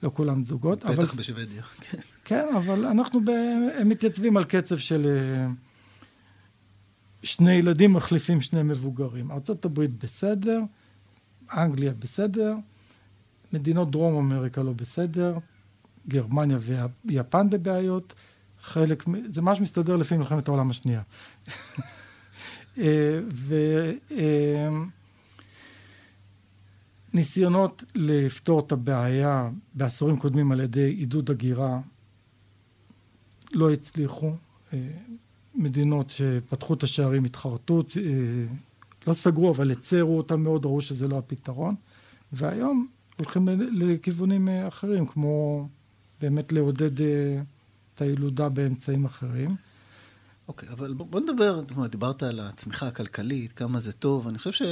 לא 0.02 0.10
כולם 0.14 0.44
זוגות. 0.44 0.84
בטח 0.84 0.98
אבל, 0.98 1.04
בשוודיה, 1.04 1.62
כן. 1.80 1.98
כן, 2.24 2.46
אבל 2.56 2.86
אנחנו, 2.86 3.24
ב, 3.24 3.28
הם 3.78 3.88
מתייצבים 3.88 4.36
על 4.36 4.44
קצב 4.44 4.78
של 4.78 5.06
אה, 5.06 5.46
שני 7.22 7.52
ילדים 7.52 7.92
מחליפים 7.92 8.40
שני 8.40 8.62
מבוגרים. 8.62 9.30
ארה"ב 9.30 9.80
בסדר, 9.80 10.60
אנגליה 11.56 11.92
בסדר, 11.92 12.54
מדינות 13.52 13.90
דרום 13.90 14.32
אמריקה 14.32 14.62
לא 14.62 14.72
בסדר, 14.72 15.38
גרמניה 16.08 16.58
ויפן 17.04 17.50
בבעיות, 17.50 18.14
חלק, 18.60 19.04
זה 19.30 19.42
ממש 19.42 19.60
מסתדר 19.60 19.96
לפי 19.96 20.16
מלחמת 20.16 20.48
העולם 20.48 20.70
השנייה. 20.70 21.02
אה, 22.78 23.18
וניסיונות 27.14 27.82
אה, 27.82 27.90
לפתור 27.94 28.60
את 28.60 28.72
הבעיה 28.72 29.50
בעשורים 29.74 30.16
קודמים 30.16 30.52
על 30.52 30.60
ידי 30.60 30.88
עידוד 30.90 31.30
הגירה 31.30 31.80
לא 33.52 33.72
הצליחו. 33.72 34.32
אה, 34.72 34.88
מדינות 35.54 36.10
שפתחו 36.10 36.74
את 36.74 36.82
השערים 36.82 37.24
התחרטו, 37.24 37.82
לא 39.06 39.14
סגרו 39.14 39.50
אבל 39.50 39.70
הצרו 39.70 40.16
אותם 40.16 40.42
מאוד, 40.42 40.64
ראו 40.64 40.80
שזה 40.80 41.08
לא 41.08 41.18
הפתרון. 41.18 41.74
והיום 42.32 42.86
הולכים 43.16 43.48
לכיוונים 43.72 44.48
אחרים, 44.48 45.06
כמו 45.06 45.68
באמת 46.20 46.52
לעודד 46.52 47.00
אה, 47.00 47.42
את 47.94 48.02
הילודה 48.02 48.48
באמצעים 48.48 49.04
אחרים. 49.04 49.50
אוקיי, 50.48 50.68
okay, 50.68 50.72
אבל 50.72 50.92
בוא 50.92 51.20
נדבר, 51.20 51.62
דיברת 51.90 52.22
על 52.22 52.40
הצמיחה 52.40 52.86
הכלכלית, 52.86 53.52
כמה 53.52 53.80
זה 53.80 53.92
טוב, 53.92 54.28
אני 54.28 54.38
חושב 54.38 54.52
ש... 54.52 54.62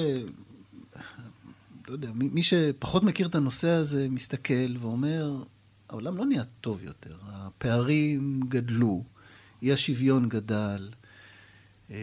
לא 1.90 1.94
יודע, 1.94 2.12
מי, 2.14 2.28
מי 2.28 2.42
שפחות 2.42 3.02
מכיר 3.02 3.26
את 3.26 3.34
הנושא 3.34 3.68
הזה 3.68 4.08
מסתכל 4.08 4.76
ואומר, 4.80 5.42
העולם 5.88 6.16
לא 6.16 6.26
נהיה 6.26 6.44
טוב 6.60 6.82
יותר, 6.82 7.16
הפערים 7.26 8.40
גדלו, 8.48 9.04
אי 9.62 9.72
השוויון 9.72 10.28
גדל. 10.28 10.90
אה, 11.90 11.96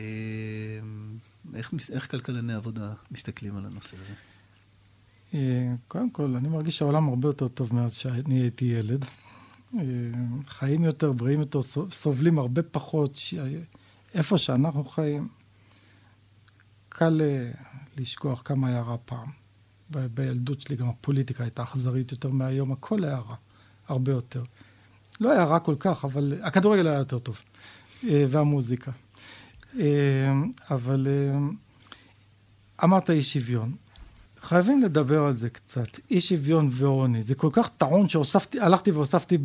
איך, 1.54 1.74
איך 1.92 2.12
כלכלני 2.12 2.54
עבודה 2.54 2.94
מסתכלים 3.12 3.58
על 3.58 3.66
הנושא 3.66 3.98
הזה? 4.02 4.14
אה, 5.34 5.74
קודם 5.88 6.10
כל, 6.10 6.36
אני 6.36 6.48
מרגיש 6.48 6.78
שהעולם 6.78 7.08
הרבה 7.08 7.30
יותר 7.30 7.48
טוב 7.48 7.76
מאז 7.76 7.94
שאני 7.94 8.40
הייתי 8.42 8.66
ילד. 8.66 9.06
אה, 9.76 9.82
חיים 10.48 10.84
יותר, 10.84 11.12
בריאים 11.12 11.40
יותר, 11.40 11.62
סובלים 11.92 12.40
הרבה 12.40 12.64
פחות. 12.64 13.20
איפה 14.14 14.38
שאנחנו 14.38 14.84
חיים, 14.84 15.28
קל 16.90 17.22
אה, 17.22 17.52
לשכוח 17.98 18.42
כמה 18.46 18.68
היה 18.68 18.82
רע 18.82 18.98
פעם. 19.06 19.47
ב- 19.92 20.06
בילדות 20.06 20.62
שלי 20.62 20.76
גם 20.76 20.90
הפוליטיקה 20.90 21.44
הייתה 21.44 21.64
אכזרית 21.64 22.12
יותר 22.12 22.30
מהיום, 22.30 22.72
הכל 22.72 23.04
היה 23.04 23.18
רע, 23.18 23.36
הרבה 23.88 24.12
יותר. 24.12 24.44
לא 25.20 25.32
היה 25.32 25.44
רע 25.44 25.60
כל 25.60 25.76
כך, 25.80 26.06
אבל 26.06 26.34
הכדורגל 26.42 26.88
היה 26.88 26.98
יותר 26.98 27.20
טוב, 27.20 27.38
אה, 28.08 28.26
והמוזיקה. 28.30 28.92
אבל 30.72 31.08
אמרת 32.84 33.10
אי 33.10 33.24
שוויון. 33.24 33.76
חייבים 34.42 34.82
לדבר 34.82 35.24
על 35.24 35.36
זה 35.36 35.50
קצת. 35.50 36.00
אי 36.12 36.22
שוויון 36.22 36.70
ועוני. 36.72 37.24
זה 37.24 37.36
כל 37.36 37.50
כך 37.52 37.70
טעון 37.78 38.10
שהלכתי 38.10 38.92
והוספתי 38.92 39.38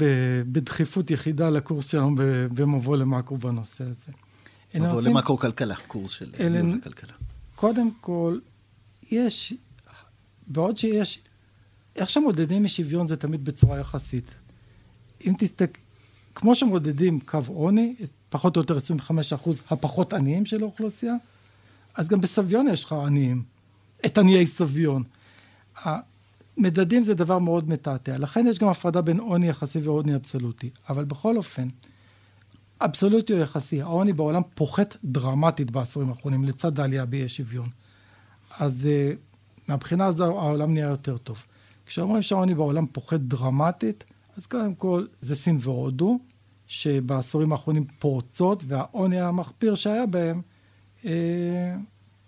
בדחיפות 0.52 1.11
יחידה 1.11 1.50
לקורס 1.50 1.87
שלנו 1.87 2.14
במבוא 2.55 2.96
למאקרו 2.96 3.37
בנושא 3.37 3.85
הזה. 3.85 4.12
מבוא 4.74 5.02
למאקרו 5.02 5.37
כלכלה, 5.37 5.74
קורס 5.87 6.11
של 6.11 6.31
ניהול 6.50 6.78
הכלכלה. 6.78 7.12
קודם 7.55 7.90
כל, 8.00 8.38
יש, 9.11 9.55
בעוד 10.52 10.78
שיש, 10.78 11.20
איך 11.96 12.10
שמודדים 12.10 12.64
משוויון 12.64 13.06
זה 13.06 13.16
תמיד 13.16 13.44
בצורה 13.44 13.78
יחסית. 13.78 14.34
אם 15.26 15.34
תסתכל, 15.38 15.80
כמו 16.34 16.54
שמודדים 16.54 17.20
קו 17.20 17.40
עוני, 17.46 17.94
פחות 18.28 18.56
או 18.56 18.60
יותר 18.60 18.76
25 18.76 19.32
אחוז 19.32 19.60
הפחות 19.70 20.12
עניים 20.12 20.46
של 20.46 20.62
האוכלוסייה, 20.62 21.14
אז 21.94 22.08
גם 22.08 22.20
בסביון 22.20 22.68
יש 22.68 22.84
לך 22.84 22.92
עניים. 22.92 23.42
את 24.06 24.18
עניי 24.18 24.46
סביון. 24.46 25.02
מדדים 26.58 27.02
זה 27.02 27.14
דבר 27.14 27.38
מאוד 27.38 27.68
מתעתע, 27.68 28.18
לכן 28.18 28.46
יש 28.46 28.58
גם 28.58 28.68
הפרדה 28.68 29.02
בין 29.02 29.20
עוני 29.20 29.48
יחסי 29.48 29.78
ועוני 29.78 30.14
אבסולוטי. 30.14 30.70
אבל 30.88 31.04
בכל 31.04 31.36
אופן, 31.36 31.68
אבסולוטי 32.80 33.32
או 33.32 33.38
יחסי, 33.38 33.82
העוני 33.82 34.12
בעולם 34.12 34.42
פוחת 34.54 34.96
דרמטית 35.04 35.70
בעשורים 35.70 36.08
האחרונים, 36.08 36.44
לצד 36.44 36.80
העלייה 36.80 37.06
באי 37.06 37.28
שוויון. 37.28 37.68
אז 38.58 38.88
uh, 38.88 39.16
מהבחינה 39.68 40.07
הזו 40.07 40.25
העולם 40.25 40.75
נהיה 40.75 40.88
יותר 40.88 41.18
טוב. 41.18 41.38
כשאומרים 41.87 42.22
שהעוני 42.22 42.55
בעולם 42.55 42.87
פוחת 42.87 43.20
דרמטית, 43.20 44.05
אז 44.37 44.46
קודם 44.46 44.75
כל 44.75 45.07
זה 45.20 45.37
סין 45.37 45.59
והודו, 45.61 46.18
שבעשורים 46.66 47.53
האחרונים 47.53 47.85
פורצות, 47.98 48.64
והעוני 48.66 49.20
המחפיר 49.20 49.75
שהיה 49.75 50.07
בהם, 50.07 50.40
uh, 51.03 51.07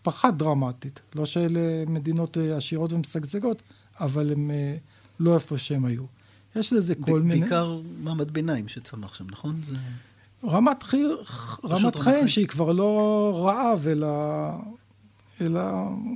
פחת 0.04 0.34
דרמטית. 0.34 1.00
לא 1.14 1.26
שאלה 1.26 1.84
מדינות 1.86 2.38
אה, 2.38 2.56
עשירות 2.56 2.92
ומשגשגות, 2.92 3.62
אבל 4.00 4.32
הן 4.32 4.50
אה, 4.50 4.76
לא 5.20 5.34
איפה 5.34 5.58
שהן 5.58 5.84
היו. 5.84 6.04
יש 6.56 6.72
לזה 6.72 6.94
כל 6.94 7.22
מיני... 7.22 7.40
בעיקר 7.40 7.80
מעמד 8.02 8.30
ביניים 8.30 8.68
שצמח 8.68 9.14
שם, 9.14 9.24
נכון? 9.30 9.60
זה... 9.62 9.76
רמת, 10.44 10.82
חי... 10.82 11.02
רמת 11.64 11.96
חיים 11.96 12.04
חיים 12.04 12.28
שהיא 12.28 12.46
כבר 12.46 12.72
לא 12.72 13.32
רעב, 13.44 13.88
אלא, 13.88 14.08
אלא 15.40 15.60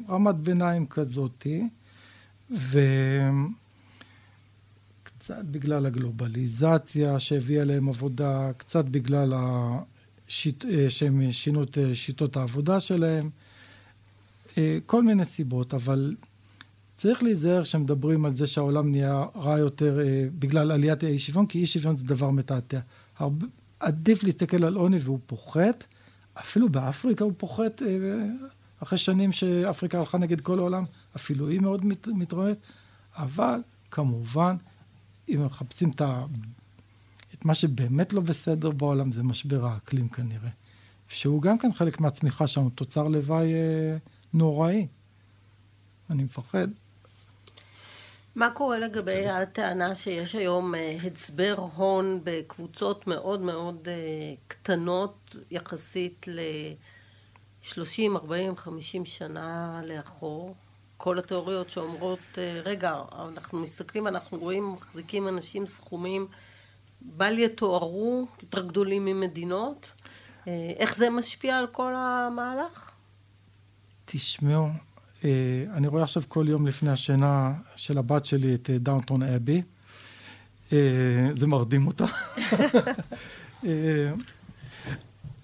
רמת 0.09 0.35
ביניים 0.35 0.87
כזאתי. 0.87 1.69
וקצת 2.51 2.85
בגלל 5.51 5.87
הגלובליזציה 5.87 7.21
שהביאה 7.21 7.65
להם 7.65 7.89
עבודה, 7.89 8.51
קצת 8.57 8.85
בגלל 8.85 9.33
השיט... 9.37 10.65
אה, 10.65 10.91
שהם 10.91 11.33
שינו 11.33 11.63
את 11.63 11.79
שיטות 11.95 12.37
העבודה 12.37 12.81
שלהם. 12.81 13.31
אה, 14.59 14.79
כל 14.87 15.03
מיני 15.03 15.25
סיבות, 15.25 15.75
אבל 15.75 16.15
צריך 16.97 17.23
להיזהר 17.23 17.63
כשמדברים 17.63 18.25
על 18.25 18.35
זה 18.35 18.47
שהעולם 18.47 18.91
נהיה 18.91 19.25
רע 19.37 19.59
יותר 19.59 20.01
אה, 20.01 20.27
בגלל 20.39 20.73
עליית 20.73 21.03
האי 21.03 21.19
שוויון, 21.19 21.47
כי 21.47 21.59
אי 21.59 21.67
שוויון 21.67 21.97
זה 21.97 22.05
דבר 22.05 22.31
מתעתע. 22.31 22.79
הרבה, 23.19 23.47
עדיף 23.81 24.23
להסתכל 24.23 24.65
על 24.65 24.77
עוני 24.77 24.97
והוא 24.97 25.19
פוחת, 25.27 25.85
אפילו 26.35 26.69
באפריקה 26.69 27.25
הוא 27.25 27.33
פוחת, 27.37 27.83
אה, 27.83 27.87
אחרי 28.83 28.99
שנים 28.99 29.33
שאפריקה 29.33 29.99
הלכה 29.99 30.19
נגד 30.19 30.41
כל 30.41 30.59
העולם, 30.59 30.85
אפילו 31.17 31.49
היא 31.49 31.61
מאוד 31.61 31.85
מת, 31.85 32.07
מתרוממת, 32.07 32.59
אבל 33.17 33.61
כמובן, 33.91 34.57
אם 35.29 35.47
מחפשים 35.47 35.91
את, 35.91 36.01
ה, 36.01 36.25
את 37.35 37.45
מה 37.45 37.55
שבאמת 37.55 38.13
לא 38.13 38.21
בסדר 38.21 38.71
בעולם, 38.71 39.13
זה 39.13 39.23
משבר 39.23 39.67
האקלים 39.67 40.09
כנראה. 40.09 40.51
שהוא 41.09 41.43
גם 41.43 41.59
כן 41.59 41.73
חלק 41.73 42.01
מהצמיחה 42.01 42.47
שלנו, 42.47 42.71
תוצר 42.71 43.09
לוואי... 43.09 43.55
אה, 43.55 43.97
נוראי. 44.35 44.87
אני 46.11 46.25
מפחד. 46.25 46.69
מה 48.35 48.51
קורה 48.51 48.79
לגבי 48.79 49.29
הטענה 49.29 49.95
שיש 49.95 50.35
היום 50.35 50.75
אה, 50.75 50.97
הצבר 51.05 51.55
הון 51.75 52.21
בקבוצות 52.25 53.07
מאוד 53.07 53.41
מאוד 53.41 53.89
אה, 53.89 54.35
קטנות 54.49 55.37
יחסית 55.51 56.27
ל-30, 57.65 58.17
40, 58.17 58.57
50 58.57 59.05
שנה 59.05 59.81
לאחור? 59.85 60.55
כל 60.99 61.19
התיאוריות 61.19 61.71
שאומרות, 61.71 62.19
אה, 62.39 62.61
רגע, 62.65 62.95
אנחנו 63.29 63.63
מסתכלים, 63.63 64.07
אנחנו 64.07 64.39
רואים, 64.39 64.73
מחזיקים 64.73 65.29
אנשים 65.29 65.67
סכומים 65.67 66.27
בל 67.01 67.39
יתוארו, 67.39 68.27
יותר 68.43 68.67
גדולים 68.67 69.05
ממדינות. 69.05 69.93
אה, 70.49 70.73
איך 70.77 70.97
זה 70.97 71.11
משפיע 71.11 71.59
על 71.59 71.67
כל 71.67 71.93
המהלך? 71.97 72.91
תשמעו, 74.05 74.69
אה, 75.25 75.65
אני 75.73 75.87
רואה 75.87 76.03
עכשיו 76.03 76.23
כל 76.29 76.47
יום 76.49 76.67
לפני 76.67 76.91
השינה 76.91 77.53
של 77.77 77.99
הבת 77.99 78.27
שלי 78.27 78.55
את 78.55 78.71
דאונטון 78.71 79.23
אבי. 79.23 79.63
זה 81.37 81.47
מרדים 81.47 81.87
אותה. 81.87 82.05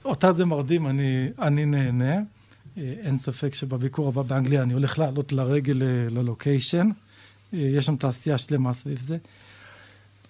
אותה 0.05 0.33
זה 0.33 0.45
מרדים, 0.45 0.87
אני, 0.87 1.29
אני 1.39 1.67
נהנה. 1.67 2.21
אין 2.77 3.19
ספק 3.19 3.55
שבביקור 3.55 4.09
הבא 4.09 4.23
באנגליה 4.23 4.63
אני 4.63 4.73
הולך 4.73 4.99
לעלות 4.99 5.33
לרגל 5.33 5.83
ללוקיישן. 6.11 6.91
יש 7.53 7.87
שם 7.87 7.97
תעשייה 7.97 8.39
שלמה 8.39 8.75
סביב 8.75 9.03
זה. 9.07 9.19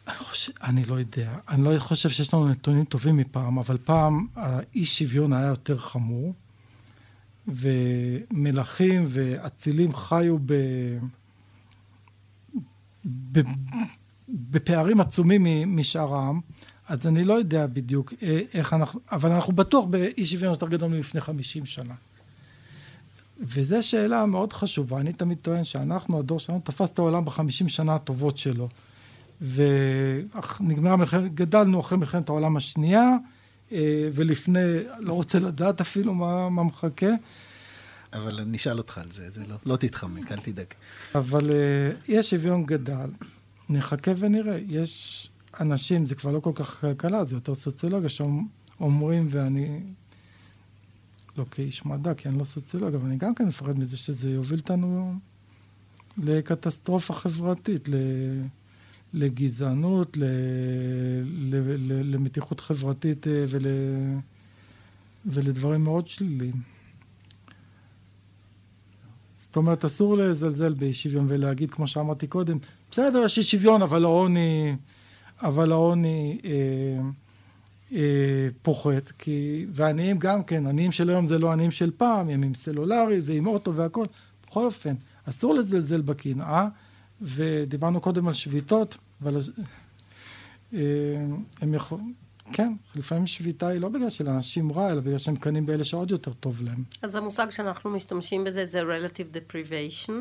אני, 0.08 0.16
חושב, 0.16 0.52
אני 0.62 0.84
לא 0.84 0.94
יודע, 0.94 1.36
אני 1.48 1.64
לא 1.64 1.78
חושב 1.78 2.08
שיש 2.08 2.34
לנו 2.34 2.48
נתונים 2.48 2.84
טובים 2.84 3.16
מפעם, 3.16 3.58
אבל 3.58 3.78
פעם 3.84 4.26
האי 4.36 4.84
שוויון 4.84 5.32
היה 5.32 5.46
יותר 5.46 5.76
חמור, 5.76 6.34
ומלכים 7.48 9.04
ואצילים 9.08 9.94
חיו 9.94 10.38
ב... 10.46 10.54
ב... 13.32 13.40
בפערים 14.28 15.00
עצומים 15.00 15.76
משאר 15.76 16.14
העם, 16.14 16.40
אז 16.88 17.06
אני 17.06 17.24
לא 17.24 17.34
יודע 17.34 17.66
בדיוק 17.66 18.12
אה, 18.22 18.40
איך 18.54 18.72
אנחנו, 18.72 19.00
אבל 19.12 19.32
אנחנו 19.32 19.52
בטוח 19.52 19.84
באי 19.84 20.26
שוויון 20.26 20.52
יותר 20.52 20.68
גדול 20.68 20.88
מלפני 20.88 21.20
50 21.20 21.66
שנה. 21.66 21.94
וזו 23.40 23.82
שאלה 23.82 24.26
מאוד 24.26 24.52
חשובה, 24.52 25.00
אני 25.00 25.12
תמיד 25.12 25.38
טוען 25.38 25.64
שאנחנו, 25.64 26.18
הדור 26.18 26.40
שלנו, 26.40 26.60
תפס 26.64 26.90
את 26.90 26.98
העולם 26.98 27.24
בחמישים 27.24 27.68
שנה 27.68 27.94
הטובות 27.94 28.38
שלו. 28.38 28.68
ונגמרה 29.40 30.96
מלחמת, 30.96 31.34
גדלנו 31.34 31.80
אחרי 31.80 31.98
מלחמת 31.98 32.28
העולם 32.28 32.56
השנייה, 32.56 33.10
אה, 33.72 34.08
ולפני, 34.14 34.60
לא 34.98 35.12
רוצה 35.12 35.38
לדעת 35.38 35.80
אפילו 35.80 36.14
מה, 36.14 36.50
מה 36.50 36.62
מחכה. 36.62 37.10
אבל 38.12 38.40
אני 38.40 38.56
אשאל 38.56 38.78
אותך 38.78 38.98
על 38.98 39.10
זה, 39.10 39.30
זה 39.30 39.46
לא, 39.48 39.56
לא 39.66 39.76
תתחמק, 39.76 40.32
אל 40.32 40.40
תדאג. 40.40 40.66
אבל 41.14 41.50
אה, 41.50 41.90
יש 42.08 42.30
שוויון 42.30 42.66
גדל, 42.66 43.10
נחכה 43.68 44.10
ונראה. 44.18 44.58
יש 44.68 45.28
אנשים, 45.60 46.06
זה 46.06 46.14
כבר 46.14 46.32
לא 46.32 46.40
כל 46.40 46.52
כך 46.54 46.80
כלכלה, 46.80 47.24
זה 47.24 47.36
יותר 47.36 47.54
סוציולוגיה, 47.54 48.08
שאומרים, 48.08 49.28
ואני 49.30 49.80
לא 51.36 51.44
כאיש 51.50 51.86
מדע, 51.86 52.14
כי 52.14 52.28
אני 52.28 52.38
לא 52.38 52.44
סוציולוג, 52.44 52.94
אבל 52.94 53.06
אני 53.06 53.16
גם 53.16 53.34
כן 53.34 53.46
מפחד 53.46 53.78
מזה 53.78 53.96
שזה 53.96 54.30
יוביל 54.30 54.58
אותנו 54.58 55.14
לקטסטרופה 56.18 57.14
חברתית, 57.14 57.88
לגזענות, 59.14 60.16
למתיחות 62.04 62.60
חברתית 62.60 63.26
אה, 63.26 63.44
ול, 63.48 63.66
ולדברים 65.26 65.84
מאוד 65.84 66.08
שליליים. 66.08 66.60
זאת 69.36 69.56
אומרת, 69.56 69.84
אסור 69.84 70.16
לזלזל 70.16 70.74
באי 70.74 70.92
שוויון 70.92 71.26
ולהגיד, 71.28 71.70
כמו 71.70 71.88
שאמרתי 71.88 72.26
קודם, 72.26 72.58
בסדר, 72.90 73.22
יש 73.24 73.38
אי 73.38 73.42
שוויון, 73.42 73.82
אבל 73.82 74.04
העוני, 74.04 74.76
אבל 75.42 75.72
העוני 75.72 76.38
אה, 76.44 76.50
אה, 77.92 78.48
פוחת, 78.62 79.12
כי, 79.18 79.66
ועניים 79.72 80.18
גם 80.18 80.44
כן, 80.44 80.66
עניים 80.66 80.92
של 80.92 81.10
היום 81.10 81.26
זה 81.26 81.38
לא 81.38 81.52
עניים 81.52 81.70
של 81.70 81.90
פעם, 81.96 82.28
הם 82.28 82.42
עם 82.42 82.54
סלולרי 82.54 83.20
ועם 83.24 83.46
אוטו 83.46 83.74
והכל. 83.74 84.06
בכל 84.46 84.64
אופן, 84.64 84.94
אסור 85.28 85.54
לזלזל 85.54 86.00
בקנאה, 86.00 86.68
ודיברנו 87.22 88.00
קודם 88.00 88.28
על 88.28 88.32
שביתות, 88.32 88.98
אבל 89.22 89.36
אה, 90.74 90.80
הם 91.60 91.74
יכולים, 91.74 92.14
כן, 92.52 92.72
לפעמים 92.96 93.26
שביתה 93.26 93.68
היא 93.68 93.80
לא 93.80 93.88
בגלל 93.88 94.10
שלאנשים 94.10 94.72
רע, 94.72 94.92
אלא 94.92 95.00
בגלל 95.00 95.18
שהם 95.18 95.36
קנים 95.36 95.66
באלה 95.66 95.84
שעוד 95.84 96.10
יותר 96.10 96.32
טוב 96.32 96.62
להם. 96.62 96.82
אז 97.02 97.14
המושג 97.14 97.50
שאנחנו 97.50 97.90
משתמשים 97.90 98.44
בזה 98.44 98.66
זה 98.66 98.82
relative 98.82 99.36
deprivation, 99.36 100.12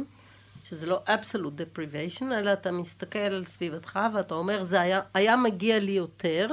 שזה 0.63 0.86
לא 0.86 1.02
absolute 1.08 1.60
deprivation, 1.60 2.23
אלא 2.23 2.54
אתה 2.54 2.71
מסתכל 2.71 3.19
על 3.19 3.43
סביבתך 3.43 3.99
ואתה 4.13 4.34
אומר, 4.34 4.63
זה 4.63 4.82
היה, 4.82 5.02
היה 5.13 5.36
מגיע 5.36 5.80
לי 5.80 5.91
יותר, 5.91 6.47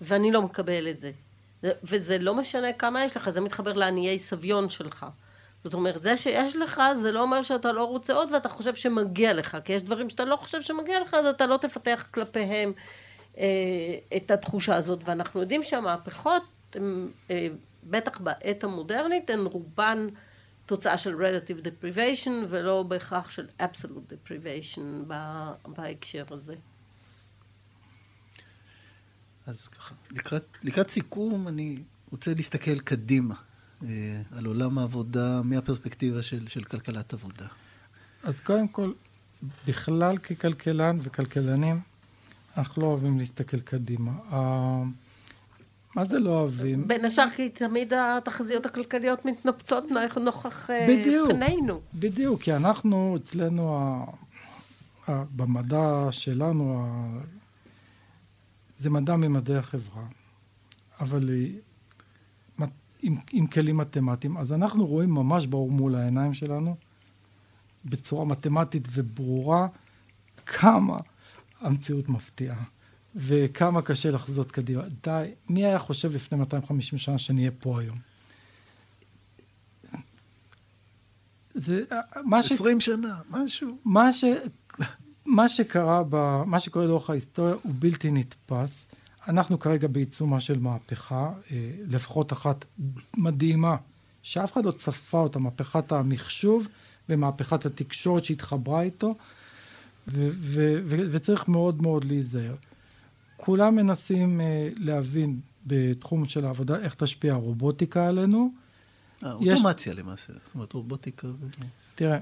ואני 0.00 0.32
לא 0.32 0.42
מקבל 0.42 0.88
את 0.88 1.00
זה. 1.00 1.10
וזה 1.84 2.18
לא 2.18 2.34
משנה 2.34 2.72
כמה 2.72 3.04
יש 3.04 3.16
לך, 3.16 3.30
זה 3.30 3.40
מתחבר 3.40 3.72
לעניי 3.72 4.18
סביון 4.18 4.70
שלך. 4.70 5.06
זאת 5.64 5.74
אומרת, 5.74 6.02
זה 6.02 6.16
שיש 6.16 6.56
לך, 6.56 6.82
זה 7.02 7.12
לא 7.12 7.22
אומר 7.22 7.42
שאתה 7.42 7.72
לא 7.72 7.84
רוצה 7.84 8.12
עוד 8.12 8.32
ואתה 8.32 8.48
חושב 8.48 8.74
שמגיע 8.74 9.32
לך, 9.32 9.58
כי 9.64 9.72
יש 9.72 9.82
דברים 9.82 10.10
שאתה 10.10 10.24
לא 10.24 10.36
חושב 10.36 10.62
שמגיע 10.62 11.00
לך, 11.00 11.14
אז 11.14 11.26
אתה 11.26 11.46
לא 11.46 11.56
תפתח 11.56 12.06
כלפיהם 12.10 12.72
אה, 13.38 13.44
את 14.16 14.30
התחושה 14.30 14.76
הזאת. 14.76 15.00
ואנחנו 15.04 15.40
יודעים 15.40 15.64
שהמהפכות, 15.64 16.42
הם, 16.74 17.10
אה, 17.30 17.48
בטח 17.84 18.18
בעת 18.18 18.64
המודרנית, 18.64 19.30
הן 19.30 19.46
רובן 19.46 20.08
תוצאה 20.66 20.98
של 20.98 21.16
relative 21.16 21.64
deprivation, 21.64 22.30
ולא 22.48 22.82
בהכרח 22.82 23.30
של 23.30 23.46
absolute 23.60 24.12
deprivation 24.12 25.12
בהקשר 25.66 26.24
הזה. 26.30 26.54
אז 29.46 29.68
ככה, 29.68 29.94
לקראת, 30.10 30.44
לקראת 30.62 30.88
סיכום, 30.88 31.48
אני 31.48 31.82
רוצה 32.10 32.34
להסתכל 32.34 32.78
קדימה, 32.80 33.34
אה, 33.84 34.22
על 34.36 34.46
עולם 34.46 34.78
העבודה 34.78 35.42
מהפרספקטיבה 35.42 36.22
של, 36.22 36.48
של 36.48 36.64
כלכלת 36.64 37.12
עבודה. 37.12 37.46
אז 38.22 38.40
קודם 38.40 38.68
כל, 38.68 38.92
בכלל 39.66 40.18
ככלכלן 40.18 40.98
וכלכלנים, 41.02 41.80
אנחנו 42.56 42.82
לא 42.82 42.86
אוהבים 42.86 43.18
להסתכל 43.18 43.60
קדימה. 43.60 44.12
מה 45.94 46.04
זה 46.04 46.18
לא 46.18 46.30
אוהבים? 46.30 46.88
בין 46.88 47.04
השאר 47.04 47.30
כי 47.30 47.48
תמיד 47.48 47.92
התחזיות 47.94 48.66
הכלכליות 48.66 49.24
מתנפצות 49.24 49.84
נוכח 50.20 50.70
אה, 50.70 50.86
בדיוק, 50.88 51.30
פנינו. 51.30 51.80
בדיוק, 51.94 52.42
כי 52.42 52.52
אנחנו, 52.52 53.16
אצלנו, 53.16 54.06
במדע 55.08 56.06
שלנו, 56.10 56.86
זה 58.78 58.90
מדע 58.90 59.16
ממדעי 59.16 59.56
החברה, 59.56 60.04
אבל 61.00 61.30
עם, 63.04 63.16
עם 63.32 63.46
כלים 63.46 63.76
מתמטיים, 63.76 64.36
אז 64.36 64.52
אנחנו 64.52 64.86
רואים 64.86 65.10
ממש 65.10 65.46
ברור 65.46 65.70
מול 65.70 65.94
העיניים 65.94 66.34
שלנו, 66.34 66.76
בצורה 67.84 68.24
מתמטית 68.24 68.88
וברורה, 68.92 69.66
כמה 70.46 70.98
המציאות 71.60 72.08
מפתיעה, 72.08 72.62
וכמה 73.16 73.82
קשה 73.82 74.10
לחזות 74.10 74.52
קדימה. 74.52 74.82
די, 75.02 75.30
מי 75.48 75.64
היה 75.64 75.78
חושב 75.78 76.12
לפני 76.12 76.38
250 76.38 76.98
שנה 76.98 77.18
שנהיה 77.18 77.50
פה 77.58 77.80
היום? 77.80 77.98
זה 81.54 81.84
מה 82.24 82.42
ש... 82.42 82.52
20 82.52 82.80
שנה, 82.80 83.18
משהו. 83.30 83.78
מה, 83.84 84.12
ש... 84.12 84.24
מה 85.26 85.48
שקרה, 85.48 86.02
ב... 86.08 86.42
מה 86.46 86.60
שקורה 86.60 86.86
לאורך 86.86 87.10
ההיסטוריה 87.10 87.54
הוא 87.62 87.72
בלתי 87.78 88.10
נתפס. 88.10 88.84
אנחנו 89.28 89.58
כרגע 89.58 89.88
בעיצומה 89.88 90.40
של 90.40 90.58
מהפכה, 90.58 91.32
אה, 91.50 91.70
לפחות 91.88 92.32
אחת 92.32 92.64
מדהימה, 93.16 93.76
שאף 94.22 94.52
אחד 94.52 94.64
לא 94.64 94.70
צפה 94.70 95.18
אותה, 95.18 95.38
מהפכת 95.38 95.92
המחשוב 95.92 96.68
ומהפכת 97.08 97.66
התקשורת 97.66 98.24
שהתחברה 98.24 98.82
איתו, 98.82 99.14
ו- 100.08 100.30
ו- 100.32 100.80
ו- 100.84 101.06
וצריך 101.10 101.48
מאוד 101.48 101.82
מאוד 101.82 102.04
להיזהר. 102.04 102.54
כולם 103.44 103.76
מנסים 103.76 104.40
אה, 104.40 104.68
להבין 104.76 105.40
בתחום 105.66 106.24
של 106.24 106.44
העבודה 106.44 106.78
איך 106.78 106.94
תשפיע 106.94 107.32
הרובוטיקה 107.32 108.08
עלינו. 108.08 108.52
אה, 109.24 109.32
אוטומציה 109.32 109.92
יש... 109.92 109.98
למעשה, 109.98 110.32
זאת 110.44 110.54
אומרת 110.54 110.72
רובוטיקה. 110.72 111.28
תראה, 111.94 112.18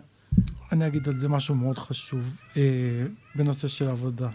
אני 0.72 0.86
אגיד 0.86 1.08
על 1.08 1.16
זה 1.16 1.28
משהו 1.28 1.54
מאוד 1.54 1.78
חשוב 1.78 2.36
בנושא 3.34 3.68
של 3.68 3.88
עבודה. 3.88 4.28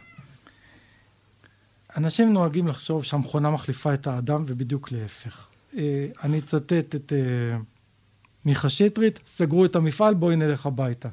אנשים 1.97 2.33
נוהגים 2.33 2.67
לחשוב 2.67 3.03
שהמכונה 3.03 3.51
מחליפה 3.51 3.93
את 3.93 4.07
האדם, 4.07 4.43
ובדיוק 4.47 4.91
להפך. 4.91 5.47
אה, 5.77 6.07
אני 6.23 6.39
אצטט 6.39 6.95
את 6.95 7.13
אה, 7.13 7.57
מיכה 8.45 8.69
שטרית, 8.69 9.19
סגרו 9.27 9.65
את 9.65 9.75
המפעל, 9.75 10.13
בואי 10.13 10.35
נלך 10.35 10.65
הביתה. 10.65 11.09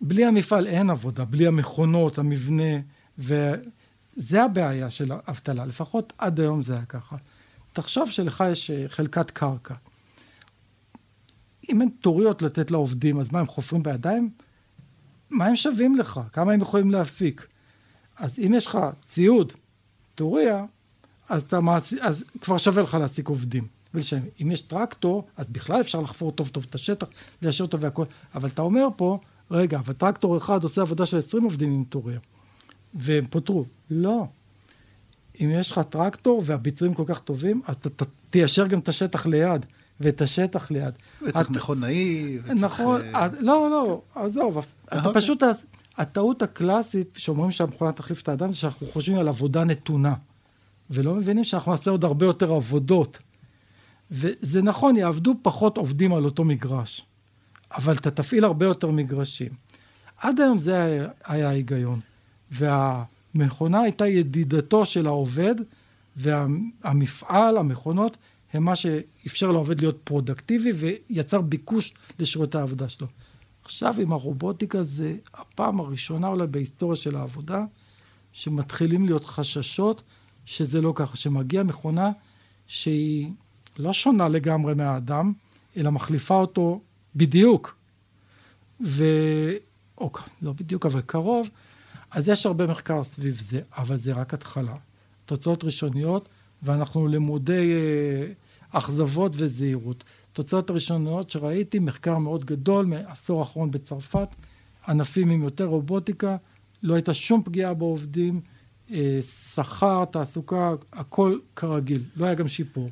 בלי 0.00 0.24
המפעל 0.24 0.66
אין 0.66 0.90
עבודה, 0.90 1.24
בלי 1.24 1.46
המכונות, 1.46 2.18
המבנה, 2.18 2.80
וזה 4.16 4.44
הבעיה 4.44 4.90
של 4.90 5.12
האבטלה, 5.12 5.66
לפחות 5.66 6.12
עד 6.18 6.40
היום 6.40 6.62
זה 6.62 6.72
היה 6.72 6.84
ככה. 6.84 7.16
תחשוב 7.72 8.10
שלך 8.10 8.44
יש 8.52 8.70
אה, 8.70 8.84
חלקת 8.88 9.30
קרקע. 9.30 9.74
אם 11.72 11.80
אין 11.80 11.90
טוריות 12.00 12.42
לתת 12.42 12.70
לעובדים, 12.70 13.20
אז 13.20 13.32
מה, 13.32 13.40
הם 13.40 13.46
חופרים 13.46 13.82
בידיים? 13.82 14.30
מה 15.30 15.46
הם 15.46 15.56
שווים 15.56 15.94
לך? 15.94 16.20
כמה 16.32 16.52
הם 16.52 16.60
יכולים 16.60 16.90
להפיק? 16.90 17.46
אז 18.16 18.38
אם 18.38 18.54
יש 18.56 18.66
לך 18.66 18.78
ציוד, 19.04 19.52
טוריה, 20.14 20.64
אז, 21.28 21.44
מעש... 21.54 21.92
אז 21.92 22.24
כבר 22.40 22.58
שווה 22.58 22.82
לך 22.82 22.94
להעסיק 22.94 23.28
עובדים. 23.28 23.66
ולשם, 23.94 24.20
אם 24.42 24.50
יש 24.50 24.60
טרקטור, 24.60 25.28
אז 25.36 25.50
בכלל 25.50 25.80
אפשר 25.80 26.00
לחפור 26.00 26.32
טוב 26.32 26.48
טוב 26.48 26.66
את 26.70 26.74
השטח, 26.74 27.06
ליישר 27.42 27.64
אותו 27.64 27.80
והכל. 27.80 28.04
אבל 28.34 28.48
אתה 28.48 28.62
אומר 28.62 28.88
פה, 28.96 29.18
רגע, 29.50 29.78
אבל 29.78 29.92
טרקטור 29.92 30.38
אחד 30.38 30.62
עושה 30.62 30.80
עבודה 30.80 31.06
של 31.06 31.18
20 31.18 31.44
עובדים 31.44 31.72
עם 31.72 31.84
טוריה, 31.84 32.18
והם 32.94 33.26
פוטרו. 33.30 33.64
לא. 33.90 34.26
אם 35.40 35.50
יש 35.50 35.72
לך 35.72 35.78
טרקטור 35.78 36.42
והביצועים 36.46 36.94
כל 36.94 37.04
כך 37.06 37.20
טובים, 37.20 37.62
אתה 37.70 38.04
תיישר 38.30 38.66
גם 38.66 38.78
את 38.78 38.88
השטח 38.88 39.26
ליד, 39.26 39.66
ואת 40.00 40.22
השטח 40.22 40.70
ליד. 40.70 40.94
וצריך 41.22 41.50
מכונאי, 41.50 42.38
וצריך... 42.42 42.62
נכון, 42.62 43.00
אה, 43.14 43.28
לא, 43.40 43.70
לא, 43.70 44.00
עזוב, 44.14 44.58
אתה 44.88 44.98
אוקיי. 44.98 45.12
פשוט, 45.14 45.42
הטעות 45.96 46.42
הקלאסית 46.42 47.08
שאומרים 47.16 47.50
שהמכונה 47.50 47.92
תחליף 47.92 48.22
את 48.22 48.28
האדם, 48.28 48.52
זה 48.52 48.56
שאנחנו 48.56 48.86
חושבים 48.86 49.18
על 49.18 49.28
עבודה 49.28 49.64
נתונה, 49.64 50.14
ולא 50.90 51.14
מבינים 51.14 51.44
שאנחנו 51.44 51.72
נעשה 51.72 51.90
עוד 51.90 52.04
הרבה 52.04 52.26
יותר 52.26 52.52
עבודות. 52.52 53.18
וזה 54.10 54.62
נכון, 54.62 54.96
יעבדו 54.96 55.34
פחות 55.42 55.76
עובדים 55.76 56.14
על 56.14 56.24
אותו 56.24 56.44
מגרש, 56.44 57.02
אבל 57.76 57.94
אתה 57.94 58.10
תפעיל 58.10 58.44
הרבה 58.44 58.66
יותר 58.66 58.90
מגרשים. 58.90 59.52
עד 60.18 60.40
היום 60.40 60.58
זה 60.58 60.82
היה, 60.84 61.08
היה 61.24 61.48
ההיגיון. 61.48 62.00
והמכונה 62.50 63.80
הייתה 63.80 64.06
ידידתו 64.06 64.86
של 64.86 65.06
העובד, 65.06 65.54
והמפעל, 66.16 67.56
המכונות, 67.56 68.16
הם 68.52 68.64
מה 68.64 68.76
שאפשר 68.76 69.52
לעובד 69.52 69.80
להיות 69.80 69.98
פרודקטיבי 70.04 70.72
ויצר 70.72 71.40
ביקוש 71.40 71.94
לשירותי 72.18 72.58
העבודה 72.58 72.88
שלו. 72.88 73.06
עכשיו 73.64 73.94
עם 74.00 74.12
הרובוטיקה 74.12 74.84
זה 74.84 75.16
הפעם 75.34 75.80
הראשונה 75.80 76.28
אולי 76.28 76.46
בהיסטוריה 76.46 76.96
של 76.96 77.16
העבודה, 77.16 77.64
שמתחילים 78.32 79.06
להיות 79.06 79.24
חששות 79.24 80.02
שזה 80.46 80.80
לא 80.80 80.92
ככה, 80.96 81.16
שמגיעה 81.16 81.64
מכונה 81.64 82.10
שהיא 82.66 83.30
לא 83.78 83.92
שונה 83.92 84.28
לגמרי 84.28 84.74
מהאדם, 84.74 85.32
אלא 85.76 85.90
מחליפה 85.90 86.34
אותו 86.34 86.80
בדיוק. 87.16 87.76
ו... 88.86 89.04
או 89.98 90.10
לא 90.42 90.52
בדיוק, 90.52 90.86
אבל 90.86 91.00
קרוב. 91.00 91.48
אז 92.10 92.28
יש 92.28 92.46
הרבה 92.46 92.66
מחקר 92.66 93.04
סביב 93.04 93.40
זה, 93.50 93.60
אבל 93.76 93.96
זה 93.96 94.12
רק 94.12 94.34
התחלה. 94.34 94.74
תוצאות 95.26 95.64
ראשוניות, 95.64 96.28
ואנחנו 96.62 97.08
למודי 97.08 97.72
אה, 97.72 98.32
אכזבות 98.78 99.32
וזהירות. 99.34 100.04
תוצאות 100.32 100.70
הראשוניות 100.70 101.30
שראיתי, 101.30 101.78
מחקר 101.78 102.18
מאוד 102.18 102.44
גדול 102.44 102.86
מעשור 102.86 103.40
האחרון 103.40 103.70
בצרפת, 103.70 104.28
ענפים 104.88 105.30
עם 105.30 105.42
יותר 105.42 105.64
רובוטיקה, 105.64 106.36
לא 106.82 106.94
הייתה 106.94 107.14
שום 107.14 107.42
פגיעה 107.42 107.74
בעובדים, 107.74 108.40
אה, 108.90 109.18
שכר, 109.54 110.04
תעסוקה, 110.04 110.72
הכל 110.92 111.38
כרגיל, 111.56 112.04
לא 112.16 112.24
היה 112.26 112.34
גם 112.34 112.48
שיפור, 112.48 112.88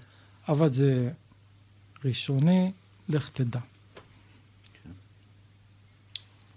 אבל 0.48 0.70
זה 0.72 1.10
ראשוני, 2.04 2.72
לך 3.08 3.28
תדע. 3.28 3.60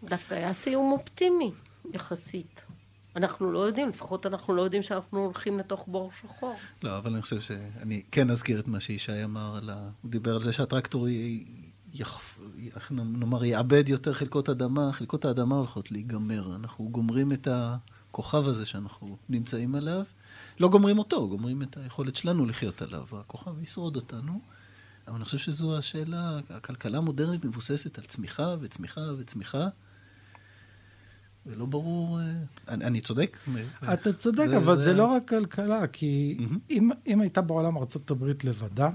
דווקא 0.03 0.35
היה 0.35 0.53
סיום 0.53 0.91
אופטימי, 0.91 1.51
יחסית. 1.93 2.65
אנחנו 3.15 3.51
לא 3.51 3.59
יודעים, 3.59 3.89
לפחות 3.89 4.25
אנחנו 4.25 4.55
לא 4.55 4.61
יודעים 4.61 4.83
שאנחנו 4.83 5.19
הולכים 5.19 5.59
לתוך 5.59 5.85
בור 5.87 6.11
שחור. 6.21 6.55
לא, 6.83 6.97
אבל 6.97 7.13
אני 7.13 7.21
חושב 7.21 7.39
שאני 7.39 8.03
כן 8.11 8.29
אזכיר 8.29 8.59
את 8.59 8.67
מה 8.67 8.79
שישי 8.79 9.23
אמר, 9.23 9.55
על 9.55 9.69
ה... 9.69 9.89
הוא 10.01 10.11
דיבר 10.11 10.35
על 10.35 10.43
זה 10.43 10.53
שהטרקטור 10.53 11.07
י... 11.07 11.45
יח... 11.93 12.37
נאמר, 12.91 13.45
יאבד 13.45 13.89
יותר 13.89 14.13
חלקות 14.13 14.49
אדמה, 14.49 14.93
חלקות 14.93 15.25
האדמה 15.25 15.55
הולכות 15.55 15.91
להיגמר. 15.91 16.55
אנחנו 16.55 16.89
גומרים 16.89 17.31
את 17.31 17.47
הכוכב 17.51 18.47
הזה 18.47 18.65
שאנחנו 18.65 19.17
נמצאים 19.29 19.75
עליו. 19.75 20.03
לא 20.59 20.69
גומרים 20.69 20.99
אותו, 20.99 21.29
גומרים 21.29 21.61
את 21.61 21.77
היכולת 21.77 22.15
שלנו 22.15 22.45
לחיות 22.45 22.81
עליו. 22.81 23.05
הכוכב 23.11 23.61
ישרוד 23.61 23.95
אותנו. 23.95 24.39
אבל 25.07 25.15
אני 25.15 25.25
חושב 25.25 25.37
שזו 25.37 25.77
השאלה, 25.77 26.39
הכלכלה 26.49 26.97
המודרנית 26.97 27.45
מבוססת 27.45 27.97
על 27.97 28.03
צמיחה 28.03 28.55
וצמיחה 28.59 29.01
וצמיחה. 29.17 29.67
ולא 31.47 31.65
ברור, 31.65 32.19
אני, 32.67 32.85
אני 32.85 33.01
צודק? 33.01 33.37
אתה 33.93 34.13
צודק, 34.13 34.47
זה, 34.49 34.57
אבל 34.57 34.77
זה... 34.77 34.83
זה 34.83 34.93
לא 34.93 35.05
רק 35.05 35.29
כלכלה, 35.29 35.87
כי 35.87 36.37
mm-hmm. 36.39 36.55
אם, 36.69 36.89
אם 37.07 37.21
הייתה 37.21 37.41
בעולם 37.41 37.77
ארה"ב 37.77 38.25
לבדה, 38.43 38.89